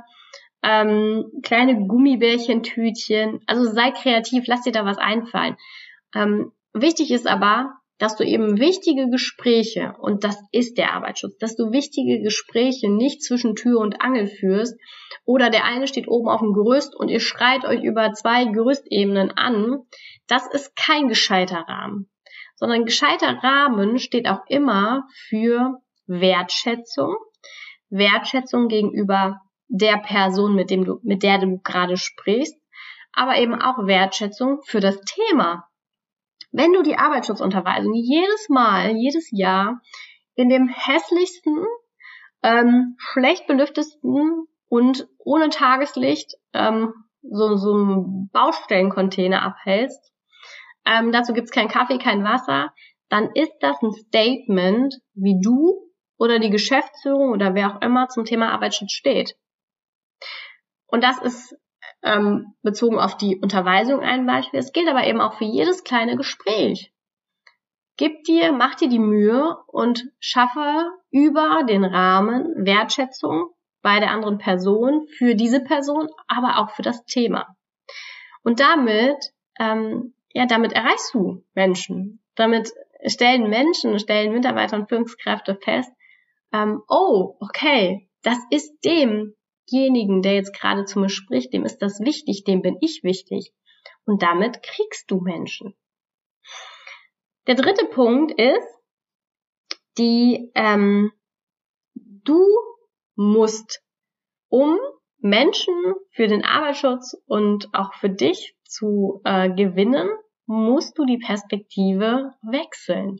ähm, 0.63 1.25
kleine 1.41 1.87
Gummibärchentütchen. 1.87 3.41
Also 3.47 3.65
sei 3.65 3.91
kreativ, 3.91 4.43
lass 4.47 4.61
dir 4.61 4.71
da 4.71 4.85
was 4.85 4.97
einfallen. 4.97 5.57
Ähm, 6.15 6.51
wichtig 6.73 7.11
ist 7.11 7.27
aber, 7.27 7.73
dass 8.01 8.15
du 8.15 8.23
eben 8.23 8.59
wichtige 8.59 9.09
Gespräche, 9.09 9.93
und 9.99 10.23
das 10.23 10.35
ist 10.51 10.79
der 10.79 10.93
Arbeitsschutz, 10.93 11.37
dass 11.37 11.55
du 11.55 11.71
wichtige 11.71 12.23
Gespräche 12.23 12.89
nicht 12.89 13.21
zwischen 13.21 13.53
Tür 13.55 13.79
und 13.79 14.01
Angel 14.01 14.25
führst 14.25 14.75
oder 15.23 15.51
der 15.51 15.65
eine 15.65 15.87
steht 15.87 16.07
oben 16.07 16.27
auf 16.27 16.39
dem 16.39 16.53
Gerüst 16.53 16.95
und 16.95 17.09
ihr 17.09 17.19
schreit 17.19 17.63
euch 17.63 17.83
über 17.83 18.11
zwei 18.13 18.45
Gerüstebenen 18.45 19.29
an. 19.29 19.83
Das 20.25 20.51
ist 20.51 20.75
kein 20.75 21.09
gescheiter 21.09 21.63
Rahmen, 21.67 22.09
sondern 22.61 22.85
gescheiter 22.85 23.39
Rahmen 23.43 23.97
steht 23.97 24.29
auch 24.29 24.45
immer 24.47 25.07
für 25.27 25.81
Wertschätzung, 26.05 27.15
Wertschätzung 27.89 28.67
gegenüber 28.67 29.41
der 29.67 29.97
Person, 29.97 30.53
mit 30.53 30.69
dem 30.69 30.85
du, 30.85 30.99
mit 31.01 31.23
der 31.23 31.39
du 31.39 31.57
gerade 31.63 31.97
sprichst, 31.97 32.55
aber 33.13 33.37
eben 33.37 33.59
auch 33.59 33.87
Wertschätzung 33.87 34.61
für 34.63 34.79
das 34.79 35.01
Thema. 35.01 35.67
Wenn 36.51 36.71
du 36.71 36.83
die 36.83 36.97
Arbeitsschutzunterweisung 36.97 37.95
jedes 37.95 38.47
Mal, 38.47 38.95
jedes 38.95 39.29
Jahr 39.31 39.81
in 40.35 40.49
dem 40.49 40.67
hässlichsten, 40.67 41.65
ähm, 42.43 42.95
schlecht 42.99 43.47
belüftesten 43.47 44.45
und 44.67 45.07
ohne 45.17 45.49
Tageslicht 45.49 46.35
ähm, 46.53 46.93
so, 47.23 47.55
so 47.55 47.73
einen 47.73 48.29
Baustellencontainer 48.31 49.41
abhältst, 49.41 50.10
ähm, 50.85 51.11
dazu 51.11 51.33
gibt's 51.33 51.51
kein 51.51 51.67
Kaffee, 51.67 51.97
kein 51.97 52.23
Wasser, 52.23 52.73
dann 53.09 53.29
ist 53.33 53.53
das 53.59 53.81
ein 53.81 53.91
Statement, 53.91 54.95
wie 55.13 55.39
du 55.41 55.91
oder 56.17 56.39
die 56.39 56.49
Geschäftsführung 56.49 57.31
oder 57.31 57.55
wer 57.55 57.75
auch 57.75 57.81
immer 57.81 58.07
zum 58.07 58.25
Thema 58.25 58.51
Arbeitsschutz 58.51 58.91
steht. 58.91 59.35
Und 60.87 61.03
das 61.03 61.19
ist 61.21 61.55
ähm, 62.03 62.53
bezogen 62.61 62.99
auf 62.99 63.17
die 63.17 63.39
Unterweisung 63.39 64.01
ein 64.01 64.25
Beispiel. 64.25 64.59
Es 64.59 64.71
gilt 64.71 64.87
aber 64.87 65.05
eben 65.05 65.21
auch 65.21 65.35
für 65.35 65.45
jedes 65.45 65.83
kleine 65.83 66.15
Gespräch. 66.15 66.91
gib 67.97 68.23
dir, 68.23 68.51
mach 68.51 68.75
dir 68.75 68.89
die 68.89 68.99
Mühe 68.99 69.57
und 69.67 70.05
schaffe 70.19 70.91
über 71.11 71.63
den 71.67 71.83
Rahmen 71.83 72.65
Wertschätzung 72.65 73.51
bei 73.83 73.99
der 73.99 74.11
anderen 74.11 74.37
Person, 74.37 75.07
für 75.17 75.35
diese 75.35 75.59
Person, 75.59 76.07
aber 76.27 76.57
auch 76.57 76.71
für 76.71 76.81
das 76.81 77.05
Thema. 77.05 77.55
Und 78.43 78.59
damit, 78.59 79.33
ähm, 79.59 80.13
ja, 80.33 80.45
damit 80.45 80.73
erreichst 80.73 81.13
du 81.13 81.43
Menschen. 81.53 82.23
Damit 82.35 82.71
stellen 83.05 83.49
Menschen, 83.49 83.99
stellen 83.99 84.33
Mitarbeiter 84.33 84.77
und 84.77 84.89
Führungskräfte 84.89 85.57
fest, 85.61 85.91
ähm, 86.53 86.81
oh, 86.87 87.37
okay, 87.39 88.09
das 88.23 88.37
ist 88.49 88.73
demjenigen, 88.83 90.21
der 90.21 90.35
jetzt 90.35 90.53
gerade 90.53 90.85
zu 90.85 90.99
mir 90.99 91.09
spricht, 91.09 91.53
dem 91.53 91.65
ist 91.65 91.79
das 91.79 91.99
wichtig, 91.99 92.43
dem 92.43 92.61
bin 92.61 92.77
ich 92.81 93.01
wichtig. 93.03 93.53
Und 94.05 94.21
damit 94.21 94.61
kriegst 94.63 95.09
du 95.09 95.21
Menschen. 95.21 95.75
Der 97.47 97.55
dritte 97.55 97.85
Punkt 97.85 98.39
ist, 98.39 98.67
die 99.97 100.51
ähm, 100.55 101.11
du 101.95 102.45
musst, 103.15 103.83
um 104.49 104.77
Menschen 105.21 105.73
für 106.11 106.27
den 106.27 106.43
Arbeitsschutz 106.43 107.15
und 107.27 107.69
auch 107.73 107.93
für 107.93 108.09
dich 108.09 108.55
zu 108.63 109.21
äh, 109.23 109.49
gewinnen, 109.49 110.09
musst 110.45 110.97
du 110.97 111.05
die 111.05 111.17
Perspektive 111.19 112.33
wechseln. 112.41 113.19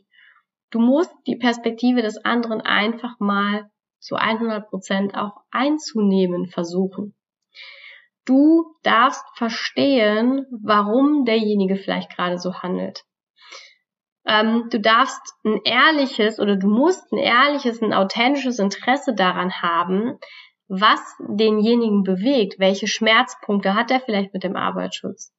Du 0.70 0.80
musst 0.80 1.14
die 1.26 1.36
Perspektive 1.36 2.02
des 2.02 2.24
anderen 2.24 2.60
einfach 2.60 3.20
mal 3.20 3.70
zu 4.00 4.16
100 4.16 4.68
Prozent 4.68 5.14
auch 5.14 5.36
einzunehmen 5.50 6.46
versuchen. 6.48 7.14
Du 8.24 8.76
darfst 8.82 9.24
verstehen, 9.36 10.46
warum 10.62 11.24
derjenige 11.24 11.76
vielleicht 11.76 12.14
gerade 12.14 12.38
so 12.38 12.54
handelt. 12.54 13.04
Ähm, 14.24 14.68
du 14.70 14.80
darfst 14.80 15.20
ein 15.44 15.60
ehrliches 15.64 16.38
oder 16.38 16.56
du 16.56 16.68
musst 16.68 17.12
ein 17.12 17.18
ehrliches, 17.18 17.82
ein 17.82 17.92
authentisches 17.92 18.58
Interesse 18.58 19.14
daran 19.14 19.60
haben, 19.60 20.18
was 20.68 21.00
denjenigen 21.18 22.02
bewegt, 22.02 22.58
welche 22.58 22.86
Schmerzpunkte 22.86 23.74
hat 23.74 23.90
er 23.90 24.00
vielleicht 24.00 24.32
mit 24.32 24.44
dem 24.44 24.56
Arbeitsschutz, 24.56 25.34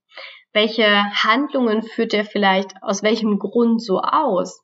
welche 0.54 0.86
Handlungen 0.86 1.84
führt 1.84 2.14
er 2.14 2.26
vielleicht 2.26 2.72
aus 2.82 3.04
welchem 3.04 3.40
Grund 3.40 3.82
so 3.82 4.00
aus. 4.00 4.64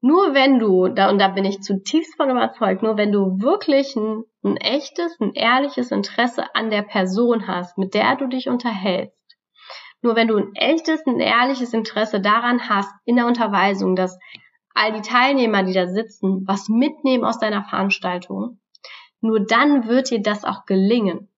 Nur 0.00 0.32
wenn 0.32 0.60
du, 0.60 0.84
und 0.84 0.96
da 0.96 1.28
bin 1.28 1.44
ich 1.44 1.60
zutiefst 1.60 2.16
von 2.16 2.30
überzeugt, 2.30 2.82
nur 2.82 2.96
wenn 2.96 3.10
du 3.10 3.40
wirklich 3.40 3.96
ein, 3.96 4.22
ein 4.44 4.56
echtes, 4.56 5.18
ein 5.20 5.32
ehrliches 5.32 5.90
Interesse 5.90 6.54
an 6.54 6.70
der 6.70 6.82
Person 6.82 7.48
hast, 7.48 7.76
mit 7.78 7.94
der 7.94 8.14
du 8.14 8.28
dich 8.28 8.48
unterhältst, 8.48 9.18
nur 10.00 10.14
wenn 10.14 10.28
du 10.28 10.36
ein 10.36 10.54
echtes, 10.54 11.04
ein 11.06 11.18
ehrliches 11.18 11.72
Interesse 11.72 12.20
daran 12.20 12.68
hast, 12.68 12.92
in 13.04 13.16
der 13.16 13.26
Unterweisung, 13.26 13.96
dass 13.96 14.16
all 14.72 14.92
die 14.92 15.02
Teilnehmer, 15.02 15.64
die 15.64 15.72
da 15.72 15.88
sitzen, 15.88 16.44
was 16.46 16.68
mitnehmen 16.68 17.24
aus 17.24 17.40
deiner 17.40 17.64
Veranstaltung, 17.64 18.60
nur 19.20 19.40
dann 19.40 19.88
wird 19.88 20.10
dir 20.10 20.22
das 20.22 20.44
auch 20.44 20.64
gelingen. 20.66 21.28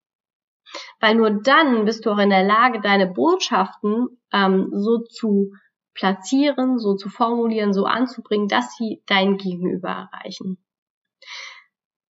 Weil 1.00 1.14
nur 1.14 1.30
dann 1.30 1.84
bist 1.84 2.06
du 2.06 2.10
auch 2.10 2.18
in 2.18 2.30
der 2.30 2.44
Lage, 2.44 2.80
deine 2.80 3.06
Botschaften 3.06 4.20
ähm, 4.32 4.68
so 4.72 4.99
zu 4.99 5.52
platzieren, 5.94 6.78
so 6.78 6.94
zu 6.94 7.08
formulieren, 7.08 7.72
so 7.72 7.84
anzubringen, 7.84 8.49
dass 8.49 8.76
sie 8.76 9.02
dein 9.06 9.37
Gegenüber 9.37 9.88
erreichen. 9.88 10.58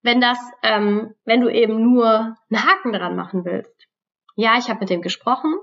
Wenn 0.02 0.20
das, 0.20 0.38
ähm, 0.62 1.14
wenn 1.24 1.40
du 1.40 1.52
eben 1.52 1.82
nur 1.82 2.36
einen 2.50 2.64
Haken 2.64 2.92
dran 2.92 3.16
machen 3.16 3.44
willst, 3.44 3.88
ja, 4.36 4.56
ich 4.58 4.68
habe 4.68 4.80
mit 4.80 4.90
dem 4.90 5.02
gesprochen, 5.02 5.54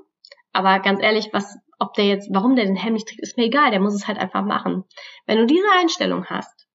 aber 0.54 0.80
ganz 0.80 1.02
ehrlich, 1.02 1.30
was, 1.34 1.58
ob 1.80 1.94
der 1.94 2.06
jetzt, 2.06 2.30
warum 2.32 2.56
der 2.56 2.66
den 2.66 2.76
Helm 2.76 2.94
nicht 2.94 3.08
trägt, 3.08 3.22
ist 3.22 3.38
mir 3.38 3.46
egal, 3.46 3.72
der 3.72 3.80
muss 3.80 3.94
es 3.94 4.08
halt 4.08 4.18
einfach 4.18 4.44
machen. 4.44 4.84
Wenn 5.26 5.38
du 5.38 5.46
diese 5.46 5.68
Einstellung 5.80 6.26
hast, 6.26 6.68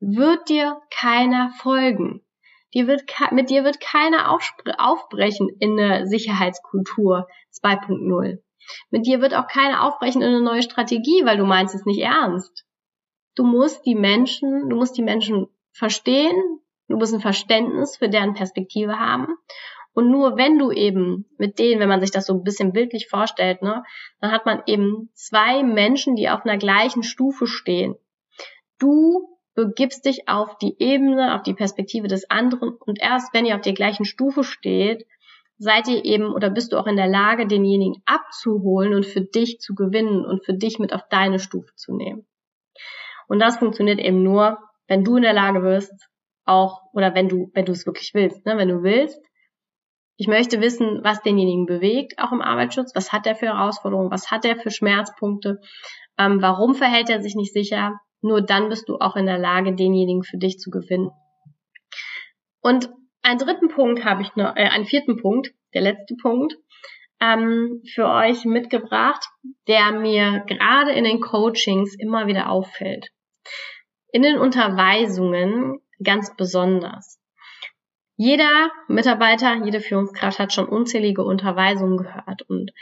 wird 0.00 0.48
dir 0.48 0.80
keiner 0.90 1.50
folgen. 1.58 2.24
Dir 2.74 2.86
wird, 2.86 3.04
mit 3.32 3.50
dir 3.50 3.64
wird 3.64 3.80
keiner 3.80 4.30
aufbrechen 4.30 5.50
in 5.60 5.78
eine 5.78 6.06
Sicherheitskultur 6.06 7.28
2.0. 7.52 8.38
Mit 8.90 9.06
dir 9.06 9.20
wird 9.20 9.34
auch 9.34 9.46
keiner 9.46 9.84
aufbrechen 9.84 10.22
in 10.22 10.28
eine 10.28 10.40
neue 10.40 10.62
Strategie, 10.62 11.24
weil 11.24 11.36
du 11.36 11.44
meinst 11.44 11.74
es 11.74 11.84
nicht 11.84 12.00
ernst. 12.00 12.64
Du 13.34 13.44
musst 13.44 13.84
die 13.86 13.94
Menschen, 13.94 14.68
du 14.68 14.76
musst 14.76 14.96
die 14.96 15.02
Menschen 15.02 15.48
verstehen, 15.72 16.60
du 16.88 16.96
musst 16.96 17.14
ein 17.14 17.20
Verständnis 17.20 17.96
für 17.96 18.08
deren 18.08 18.34
Perspektive 18.34 18.98
haben. 18.98 19.28
Und 19.94 20.10
nur 20.10 20.36
wenn 20.36 20.58
du 20.58 20.70
eben 20.70 21.26
mit 21.36 21.58
denen, 21.58 21.80
wenn 21.80 21.88
man 21.88 22.00
sich 22.00 22.10
das 22.10 22.26
so 22.26 22.32
ein 22.32 22.44
bisschen 22.44 22.72
bildlich 22.72 23.08
vorstellt, 23.08 23.62
ne, 23.62 23.84
dann 24.20 24.32
hat 24.32 24.46
man 24.46 24.62
eben 24.66 25.10
zwei 25.14 25.62
Menschen, 25.62 26.16
die 26.16 26.30
auf 26.30 26.44
einer 26.44 26.56
gleichen 26.56 27.02
Stufe 27.02 27.46
stehen. 27.46 27.96
Du 28.78 29.31
begibst 29.54 30.04
dich 30.04 30.28
auf 30.28 30.56
die 30.58 30.76
Ebene, 30.78 31.34
auf 31.34 31.42
die 31.42 31.54
Perspektive 31.54 32.08
des 32.08 32.28
anderen 32.30 32.70
und 32.70 33.00
erst 33.00 33.34
wenn 33.34 33.44
ihr 33.44 33.54
auf 33.54 33.60
der 33.60 33.74
gleichen 33.74 34.04
Stufe 34.04 34.44
steht, 34.44 35.06
seid 35.58 35.88
ihr 35.88 36.04
eben 36.04 36.32
oder 36.32 36.50
bist 36.50 36.72
du 36.72 36.78
auch 36.78 36.86
in 36.86 36.96
der 36.96 37.08
Lage, 37.08 37.46
denjenigen 37.46 38.02
abzuholen 38.06 38.94
und 38.94 39.06
für 39.06 39.20
dich 39.20 39.60
zu 39.60 39.74
gewinnen 39.74 40.24
und 40.24 40.44
für 40.44 40.54
dich 40.54 40.78
mit 40.78 40.92
auf 40.92 41.02
deine 41.08 41.38
Stufe 41.38 41.72
zu 41.76 41.94
nehmen. 41.94 42.26
Und 43.28 43.38
das 43.38 43.58
funktioniert 43.58 44.00
eben 44.00 44.22
nur, 44.22 44.58
wenn 44.88 45.04
du 45.04 45.16
in 45.16 45.22
der 45.22 45.32
Lage 45.32 45.62
wirst, 45.62 45.92
auch, 46.44 46.82
oder 46.92 47.14
wenn 47.14 47.28
du, 47.28 47.50
wenn 47.54 47.64
du 47.64 47.72
es 47.72 47.86
wirklich 47.86 48.12
willst, 48.14 48.44
ne? 48.44 48.56
wenn 48.56 48.68
du 48.68 48.82
willst, 48.82 49.20
ich 50.16 50.26
möchte 50.26 50.60
wissen, 50.60 51.00
was 51.02 51.22
denjenigen 51.22 51.66
bewegt, 51.66 52.18
auch 52.18 52.32
im 52.32 52.42
Arbeitsschutz, 52.42 52.94
was 52.94 53.12
hat 53.12 53.26
er 53.26 53.34
für 53.34 53.46
Herausforderungen, 53.46 54.10
was 54.10 54.30
hat 54.30 54.44
er 54.44 54.56
für 54.56 54.70
Schmerzpunkte, 54.70 55.60
ähm, 56.18 56.42
warum 56.42 56.74
verhält 56.74 57.08
er 57.08 57.22
sich 57.22 57.34
nicht 57.34 57.52
sicher, 57.52 57.98
nur 58.22 58.40
dann 58.40 58.68
bist 58.68 58.88
du 58.88 58.98
auch 58.98 59.16
in 59.16 59.26
der 59.26 59.38
Lage, 59.38 59.74
denjenigen 59.74 60.22
für 60.22 60.38
dich 60.38 60.58
zu 60.58 60.70
gewinnen. 60.70 61.10
Und 62.60 62.90
einen 63.22 63.38
dritten 63.38 63.68
Punkt 63.68 64.04
habe 64.04 64.22
ich 64.22 64.34
noch, 64.36 64.56
äh, 64.56 64.68
einen 64.68 64.86
vierten 64.86 65.16
Punkt, 65.16 65.52
der 65.74 65.82
letzte 65.82 66.14
Punkt, 66.14 66.56
ähm, 67.20 67.82
für 67.94 68.06
euch 68.06 68.44
mitgebracht, 68.44 69.24
der 69.68 69.92
mir 69.92 70.44
gerade 70.46 70.92
in 70.92 71.04
den 71.04 71.20
Coachings 71.20 71.94
immer 71.98 72.26
wieder 72.26 72.50
auffällt. 72.50 73.10
In 74.12 74.22
den 74.22 74.38
Unterweisungen 74.38 75.80
ganz 76.02 76.34
besonders. 76.36 77.20
Jeder 78.16 78.70
Mitarbeiter, 78.88 79.64
jede 79.64 79.80
Führungskraft 79.80 80.38
hat 80.38 80.52
schon 80.52 80.66
unzählige 80.66 81.24
Unterweisungen 81.24 81.96
gehört 81.96 82.42
und 82.42 82.72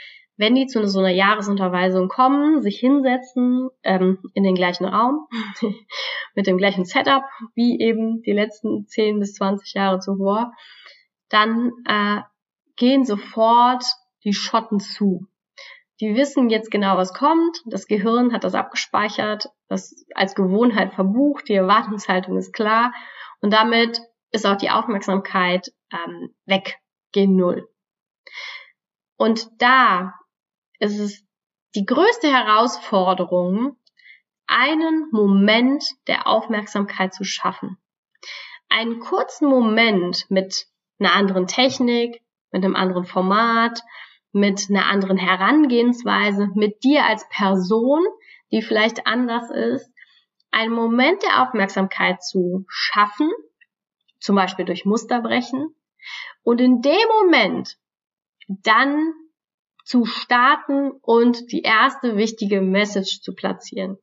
wenn 0.41 0.55
die 0.55 0.65
zu 0.65 0.87
so 0.87 0.97
einer 0.97 1.11
Jahresunterweisung 1.11 2.07
kommen, 2.07 2.63
sich 2.63 2.79
hinsetzen 2.79 3.69
ähm, 3.83 4.17
in 4.33 4.41
den 4.43 4.55
gleichen 4.55 4.85
Raum 4.85 5.27
mit 6.35 6.47
dem 6.47 6.57
gleichen 6.57 6.83
Setup 6.83 7.21
wie 7.53 7.79
eben 7.79 8.23
die 8.23 8.31
letzten 8.31 8.87
10 8.87 9.19
bis 9.19 9.35
20 9.35 9.75
Jahre 9.75 9.99
zuvor, 9.99 10.51
dann 11.29 11.71
äh, 11.85 12.21
gehen 12.75 13.05
sofort 13.05 13.83
die 14.23 14.33
Schotten 14.33 14.79
zu. 14.79 15.27
Die 15.99 16.15
wissen 16.15 16.49
jetzt 16.49 16.71
genau, 16.71 16.97
was 16.97 17.13
kommt. 17.13 17.61
Das 17.67 17.85
Gehirn 17.85 18.33
hat 18.33 18.43
das 18.43 18.55
abgespeichert, 18.55 19.47
das 19.67 20.03
als 20.15 20.33
Gewohnheit 20.33 20.95
verbucht, 20.95 21.49
die 21.49 21.53
Erwartungshaltung 21.53 22.35
ist 22.37 22.51
klar 22.51 22.93
und 23.41 23.53
damit 23.53 24.01
ist 24.31 24.47
auch 24.47 24.57
die 24.57 24.71
Aufmerksamkeit 24.71 25.71
ähm, 25.93 26.33
weg, 26.47 26.79
gehen 27.11 27.35
null. 27.35 27.69
Und 29.17 29.61
da 29.61 30.15
ist 30.81 30.99
es 30.99 31.23
die 31.75 31.85
größte 31.85 32.27
Herausforderung, 32.27 33.77
einen 34.47 35.07
Moment 35.11 35.85
der 36.07 36.27
Aufmerksamkeit 36.27 37.13
zu 37.13 37.23
schaffen. 37.23 37.77
Einen 38.67 38.99
kurzen 38.99 39.47
Moment 39.47 40.25
mit 40.29 40.65
einer 40.99 41.13
anderen 41.13 41.47
Technik, 41.47 42.21
mit 42.51 42.65
einem 42.65 42.75
anderen 42.75 43.05
Format, 43.05 43.81
mit 44.33 44.67
einer 44.69 44.87
anderen 44.87 45.17
Herangehensweise, 45.17 46.49
mit 46.55 46.83
dir 46.83 47.05
als 47.05 47.27
Person, 47.29 48.03
die 48.51 48.61
vielleicht 48.61 49.05
anders 49.07 49.49
ist, 49.51 49.89
einen 50.51 50.73
Moment 50.73 51.21
der 51.23 51.43
Aufmerksamkeit 51.43 52.23
zu 52.23 52.65
schaffen, 52.67 53.31
zum 54.19 54.35
Beispiel 54.35 54.65
durch 54.65 54.85
Musterbrechen, 54.85 55.75
und 56.43 56.59
in 56.59 56.81
dem 56.81 57.07
Moment 57.19 57.77
dann 58.47 59.13
zu 59.85 60.05
starten 60.05 60.91
und 61.01 61.51
die 61.51 61.61
erste 61.61 62.17
wichtige 62.17 62.61
Message 62.61 63.21
zu 63.21 63.33
platzieren. 63.33 63.97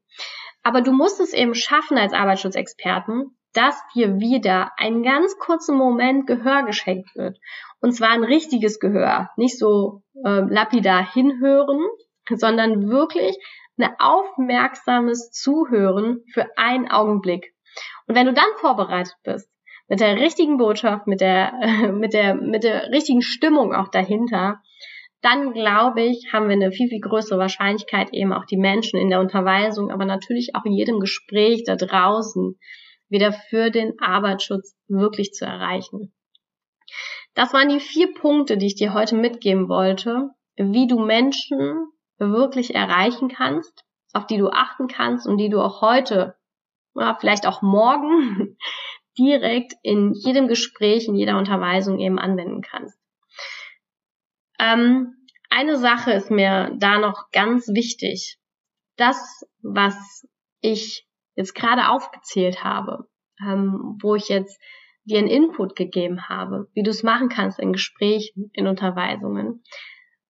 Aber 0.62 0.81
du 0.81 0.93
musst 0.93 1.21
es 1.21 1.33
eben 1.33 1.55
schaffen 1.55 1.99
als 1.99 2.12
Arbeitsschutzexperten, 2.12 3.37
dass 3.55 3.81
dir 3.95 4.19
wieder 4.19 4.73
einen 4.77 5.03
ganz 5.03 5.37
kurzen 5.38 5.77
Moment 5.77 6.27
Gehör 6.27 6.64
geschenkt 6.64 7.14
wird. 7.17 7.38
Und 7.81 7.93
zwar 7.93 8.11
ein 8.11 8.25
richtiges 8.25 8.79
Gehör. 8.79 9.31
Nicht 9.37 9.59
so 9.59 10.03
äh, 10.25 10.41
lapidar 10.49 11.12
hinhören, 11.12 11.81
sondern 12.29 12.88
wirklich 12.88 13.37
ein 13.79 13.95
aufmerksames 13.99 15.31
Zuhören 15.31 16.25
für 16.33 16.47
einen 16.57 16.91
Augenblick. 16.91 17.55
Und 18.07 18.17
wenn 18.17 18.27
du 18.27 18.33
dann 18.33 18.51
vorbereitet 18.57 19.14
bist, 19.23 19.49
mit 19.88 20.01
der 20.01 20.17
richtigen 20.17 20.59
Botschaft, 20.59 21.07
mit 21.07 21.21
der, 21.21 21.53
mit 21.93 22.12
der, 22.12 22.35
mit 22.35 22.64
der 22.64 22.91
richtigen 22.91 23.23
Stimmung 23.23 23.75
auch 23.75 23.88
dahinter, 23.88 24.61
dann 25.20 25.52
glaube 25.52 26.02
ich, 26.02 26.33
haben 26.33 26.48
wir 26.48 26.54
eine 26.54 26.70
viel, 26.70 26.88
viel 26.88 27.00
größere 27.00 27.38
Wahrscheinlichkeit, 27.38 28.12
eben 28.12 28.33
auch 28.33 28.44
die 28.44 28.57
Menschen 28.57 29.00
in 29.00 29.11
der 29.11 29.20
Unterweisung, 29.20 29.90
aber 29.90 30.04
natürlich 30.04 30.54
auch 30.54 30.64
in 30.64 30.72
jedem 30.72 31.00
Gespräch 31.00 31.64
da 31.64 31.76
draußen 31.76 32.59
wieder 33.09 33.33
für 33.33 33.70
den 33.70 33.98
Arbeitsschutz 34.00 34.76
wirklich 34.87 35.33
zu 35.33 35.44
erreichen. 35.44 36.12
Das 37.35 37.52
waren 37.52 37.68
die 37.68 37.81
vier 37.81 38.14
Punkte, 38.14 38.57
die 38.57 38.66
ich 38.66 38.76
dir 38.76 38.94
heute 38.94 39.16
mitgeben 39.16 39.68
wollte, 39.68 40.31
wie 40.57 40.87
du 40.87 40.98
Menschen 40.98 41.88
wirklich 42.18 42.74
erreichen 42.74 43.28
kannst, 43.28 43.85
auf 44.12 44.26
die 44.26 44.38
du 44.38 44.48
achten 44.50 44.88
kannst 44.88 45.26
und 45.26 45.38
die 45.38 45.48
du 45.48 45.61
auch 45.61 45.81
heute, 45.81 46.37
vielleicht 47.20 47.46
auch 47.46 47.62
morgen 47.62 48.57
direkt 49.18 49.74
in 49.83 50.14
jedem 50.14 50.48
Gespräch, 50.48 51.07
in 51.09 51.14
jeder 51.14 51.38
Unterweisung 51.38 51.98
eben 51.98 52.18
anwenden 52.18 52.61
kannst. 52.61 52.98
Ähm, 54.59 55.14
eine 55.51 55.77
Sache 55.77 56.12
ist 56.12 56.31
mir 56.31 56.73
da 56.79 56.99
noch 56.99 57.31
ganz 57.33 57.68
wichtig. 57.68 58.38
Das, 58.97 59.47
was 59.62 60.27
ich 60.61 61.07
jetzt 61.35 61.55
gerade 61.55 61.88
aufgezählt 61.88 62.64
habe, 62.64 63.09
ähm, 63.40 63.99
wo 64.03 64.14
ich 64.14 64.29
jetzt 64.29 64.61
dir 65.05 65.18
einen 65.18 65.29
Input 65.29 65.77
gegeben 65.77 66.29
habe, 66.29 66.68
wie 66.75 66.83
du 66.83 66.90
es 66.90 67.03
machen 67.03 67.29
kannst 67.29 67.59
in 67.59 67.73
Gesprächen, 67.73 68.51
in 68.53 68.66
Unterweisungen. 68.66 69.62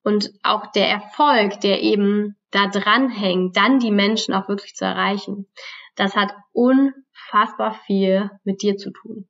Und 0.03 0.31
auch 0.43 0.71
der 0.73 0.89
Erfolg, 0.89 1.61
der 1.61 1.83
eben 1.83 2.37
da 2.51 2.69
dranhängt, 2.69 3.57
dann 3.57 3.79
die 3.79 3.91
Menschen 3.91 4.35
auch 4.35 4.49
wirklich 4.49 4.75
zu 4.75 4.85
erreichen, 4.85 5.49
das 5.97 6.15
hat 6.15 6.33
unfassbar 6.53 7.75
viel 7.87 8.31
mit 8.45 8.63
dir 8.63 8.77
zu 8.77 8.91
tun. 8.91 9.29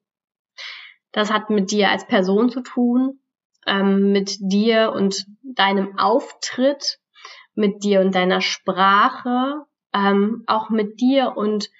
Das 1.12 1.32
hat 1.32 1.48
mit 1.48 1.70
dir 1.70 1.90
als 1.90 2.06
Person 2.06 2.50
zu 2.50 2.60
tun, 2.60 3.20
ähm, 3.68 4.12
mit 4.12 4.36
dir 4.40 4.92
und 4.92 5.26
deinem 5.42 5.98
Auftritt, 5.98 6.98
mit 7.54 7.84
dir 7.84 8.00
und 8.00 8.14
deiner 8.14 8.40
Sprache, 8.40 9.64
ähm, 9.94 10.44
auch 10.46 10.70
mit 10.70 11.00
dir 11.00 11.36
und 11.36 11.70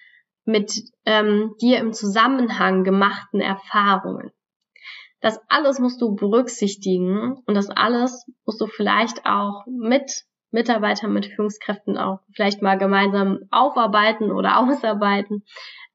mit 0.45 0.73
ähm, 1.05 1.55
dir 1.61 1.79
im 1.79 1.93
Zusammenhang 1.93 2.85
gemachten 2.85 3.41
Erfahrungen. 3.41 4.33
Das 5.21 5.41
alles 5.49 5.79
musst 5.79 6.01
du 6.01 6.15
berücksichtigen 6.15 7.43
und 7.45 7.55
das 7.55 7.71
alles 7.71 8.27
musst 8.47 8.61
du 8.61 8.67
vielleicht 8.67 9.27
auch 9.27 9.67
mit 9.67 10.25
Mitarbeitern, 10.51 11.13
mit 11.13 11.27
Führungskräften 11.27 11.99
auch 11.99 12.21
vielleicht 12.33 12.63
mal 12.63 12.79
gemeinsam 12.79 13.41
aufarbeiten 13.51 14.31
oder 14.31 14.59
ausarbeiten. 14.59 15.45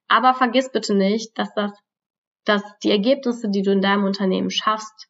Aber 0.08 0.34
vergiss 0.34 0.70
bitte 0.70 0.94
nicht, 0.94 1.38
dass 1.38 1.52
das, 1.54 1.72
dass 2.44 2.62
die 2.82 2.90
Ergebnisse, 2.90 3.48
die 3.48 3.62
du 3.62 3.72
in 3.72 3.80
deinem 3.80 4.04
Unternehmen 4.04 4.50
schaffst, 4.50 5.08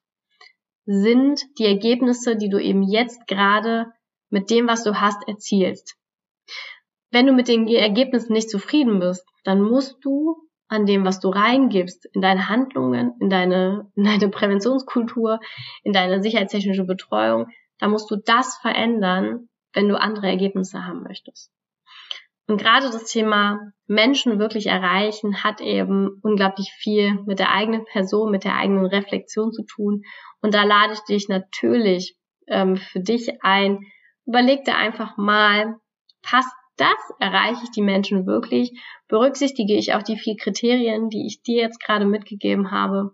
sind 0.86 1.42
die 1.58 1.66
Ergebnisse, 1.66 2.36
die 2.36 2.48
du 2.48 2.58
eben 2.58 2.82
jetzt 2.82 3.26
gerade 3.26 3.92
mit 4.30 4.50
dem, 4.50 4.66
was 4.66 4.84
du 4.84 5.00
hast, 5.00 5.26
erzielst. 5.28 5.96
Wenn 7.10 7.26
du 7.26 7.32
mit 7.32 7.48
den 7.48 7.68
Ergebnissen 7.68 8.32
nicht 8.32 8.50
zufrieden 8.50 9.00
bist, 9.00 9.24
dann 9.44 9.62
musst 9.62 10.04
du 10.04 10.36
an 10.68 10.86
dem, 10.86 11.04
was 11.04 11.20
du 11.20 11.28
reingibst, 11.28 12.06
in 12.12 12.20
deine 12.20 12.48
Handlungen, 12.48 13.14
in 13.20 13.30
deine, 13.30 13.90
in 13.94 14.04
deine 14.04 14.28
Präventionskultur, 14.28 15.38
in 15.82 15.92
deine 15.92 16.22
sicherheitstechnische 16.22 16.84
Betreuung, 16.84 17.48
da 17.78 17.88
musst 17.88 18.10
du 18.10 18.16
das 18.16 18.56
verändern, 18.56 19.48
wenn 19.72 19.88
du 19.88 20.00
andere 20.00 20.26
Ergebnisse 20.26 20.84
haben 20.84 21.02
möchtest. 21.02 21.52
Und 22.46 22.58
gerade 22.58 22.90
das 22.90 23.04
Thema 23.04 23.58
Menschen 23.86 24.38
wirklich 24.38 24.66
erreichen 24.66 25.42
hat 25.42 25.60
eben 25.60 26.20
unglaublich 26.22 26.72
viel 26.76 27.14
mit 27.26 27.38
der 27.38 27.50
eigenen 27.50 27.84
Person, 27.86 28.30
mit 28.30 28.44
der 28.44 28.56
eigenen 28.56 28.86
Reflexion 28.86 29.52
zu 29.52 29.64
tun. 29.64 30.02
Und 30.42 30.54
da 30.54 30.64
lade 30.64 30.92
ich 30.92 31.00
dich 31.00 31.28
natürlich 31.28 32.16
ähm, 32.46 32.76
für 32.76 33.00
dich 33.00 33.42
ein. 33.42 33.80
Überleg 34.26 34.64
dir 34.64 34.76
einfach 34.76 35.16
mal, 35.16 35.76
passt 36.22 36.54
das? 36.76 36.96
Erreiche 37.18 37.62
ich 37.64 37.70
die 37.70 37.82
Menschen 37.82 38.26
wirklich? 38.26 38.72
Berücksichtige 39.08 39.74
ich 39.74 39.94
auch 39.94 40.02
die 40.02 40.18
vier 40.18 40.36
Kriterien, 40.36 41.08
die 41.08 41.26
ich 41.26 41.42
dir 41.42 41.62
jetzt 41.62 41.80
gerade 41.80 42.04
mitgegeben 42.04 42.70
habe? 42.70 43.12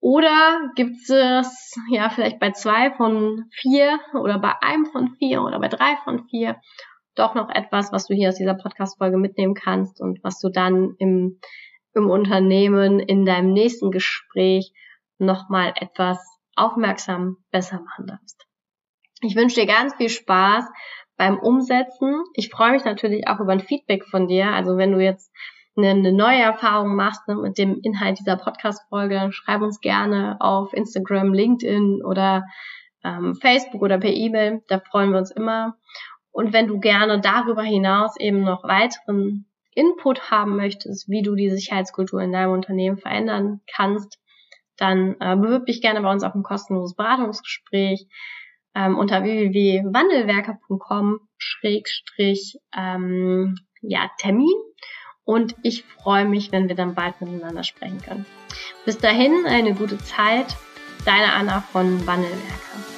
Oder 0.00 0.60
gibt 0.76 0.96
es 1.08 1.74
ja 1.90 2.10
vielleicht 2.10 2.38
bei 2.38 2.52
zwei 2.52 2.92
von 2.92 3.46
vier 3.50 3.98
oder 4.14 4.38
bei 4.38 4.54
einem 4.62 4.86
von 4.86 5.16
vier 5.16 5.42
oder 5.42 5.58
bei 5.58 5.68
drei 5.68 5.96
von 6.04 6.28
vier 6.28 6.56
doch 7.18 7.34
noch 7.34 7.50
etwas, 7.50 7.92
was 7.92 8.06
du 8.06 8.14
hier 8.14 8.28
aus 8.28 8.36
dieser 8.36 8.54
Podcast-Folge 8.54 9.16
mitnehmen 9.16 9.54
kannst 9.54 10.00
und 10.00 10.22
was 10.22 10.38
du 10.40 10.48
dann 10.48 10.94
im, 10.98 11.40
im 11.94 12.10
Unternehmen 12.10 13.00
in 13.00 13.24
deinem 13.24 13.52
nächsten 13.52 13.90
Gespräch 13.90 14.72
nochmal 15.18 15.74
etwas 15.76 16.18
aufmerksam 16.54 17.36
besser 17.50 17.80
machen 17.80 18.06
darfst. 18.06 18.46
Ich 19.20 19.34
wünsche 19.34 19.60
dir 19.60 19.66
ganz 19.66 19.94
viel 19.94 20.08
Spaß 20.08 20.64
beim 21.16 21.38
Umsetzen. 21.38 22.22
Ich 22.34 22.50
freue 22.50 22.72
mich 22.72 22.84
natürlich 22.84 23.26
auch 23.26 23.40
über 23.40 23.52
ein 23.52 23.60
Feedback 23.60 24.04
von 24.04 24.28
dir. 24.28 24.52
Also 24.52 24.76
wenn 24.76 24.92
du 24.92 25.00
jetzt 25.00 25.32
eine, 25.76 26.12
neue 26.12 26.40
Erfahrung 26.40 26.94
machst 26.94 27.26
ne, 27.28 27.36
mit 27.36 27.58
dem 27.58 27.80
Inhalt 27.82 28.18
dieser 28.18 28.36
Podcast-Folge, 28.36 29.28
schreib 29.32 29.60
uns 29.62 29.80
gerne 29.80 30.36
auf 30.40 30.72
Instagram, 30.72 31.32
LinkedIn 31.32 32.02
oder 32.04 32.44
ähm, 33.04 33.34
Facebook 33.36 33.82
oder 33.82 33.98
per 33.98 34.12
E-Mail. 34.12 34.62
Da 34.68 34.80
freuen 34.80 35.10
wir 35.10 35.18
uns 35.18 35.30
immer. 35.30 35.76
Und 36.38 36.52
wenn 36.52 36.68
du 36.68 36.78
gerne 36.78 37.20
darüber 37.20 37.64
hinaus 37.64 38.14
eben 38.16 38.42
noch 38.42 38.62
weiteren 38.62 39.46
Input 39.74 40.30
haben 40.30 40.54
möchtest, 40.54 41.08
wie 41.08 41.22
du 41.22 41.34
die 41.34 41.50
Sicherheitskultur 41.50 42.20
in 42.22 42.30
deinem 42.30 42.52
Unternehmen 42.52 42.96
verändern 42.96 43.60
kannst, 43.66 44.20
dann 44.76 45.16
äh, 45.18 45.34
bewirb 45.34 45.66
dich 45.66 45.80
gerne 45.80 46.00
bei 46.00 46.12
uns 46.12 46.22
auf 46.22 46.36
ein 46.36 46.44
kostenloses 46.44 46.94
Beratungsgespräch 46.94 48.06
ähm, 48.76 48.96
unter 48.96 49.24
www.wandelwerker.com 49.24 51.18
schrägstrich 51.38 52.60
ähm. 52.72 53.56
Und 55.24 55.56
ich 55.64 55.82
freue 55.82 56.24
mich, 56.24 56.52
wenn 56.52 56.68
wir 56.68 56.76
dann 56.76 56.94
bald 56.94 57.20
miteinander 57.20 57.64
sprechen 57.64 58.00
können. 58.00 58.26
Bis 58.84 58.98
dahin 58.98 59.44
eine 59.44 59.74
gute 59.74 59.98
Zeit. 59.98 60.56
Deine 61.04 61.32
Anna 61.32 61.62
von 61.62 62.06
Wandelwerker. 62.06 62.97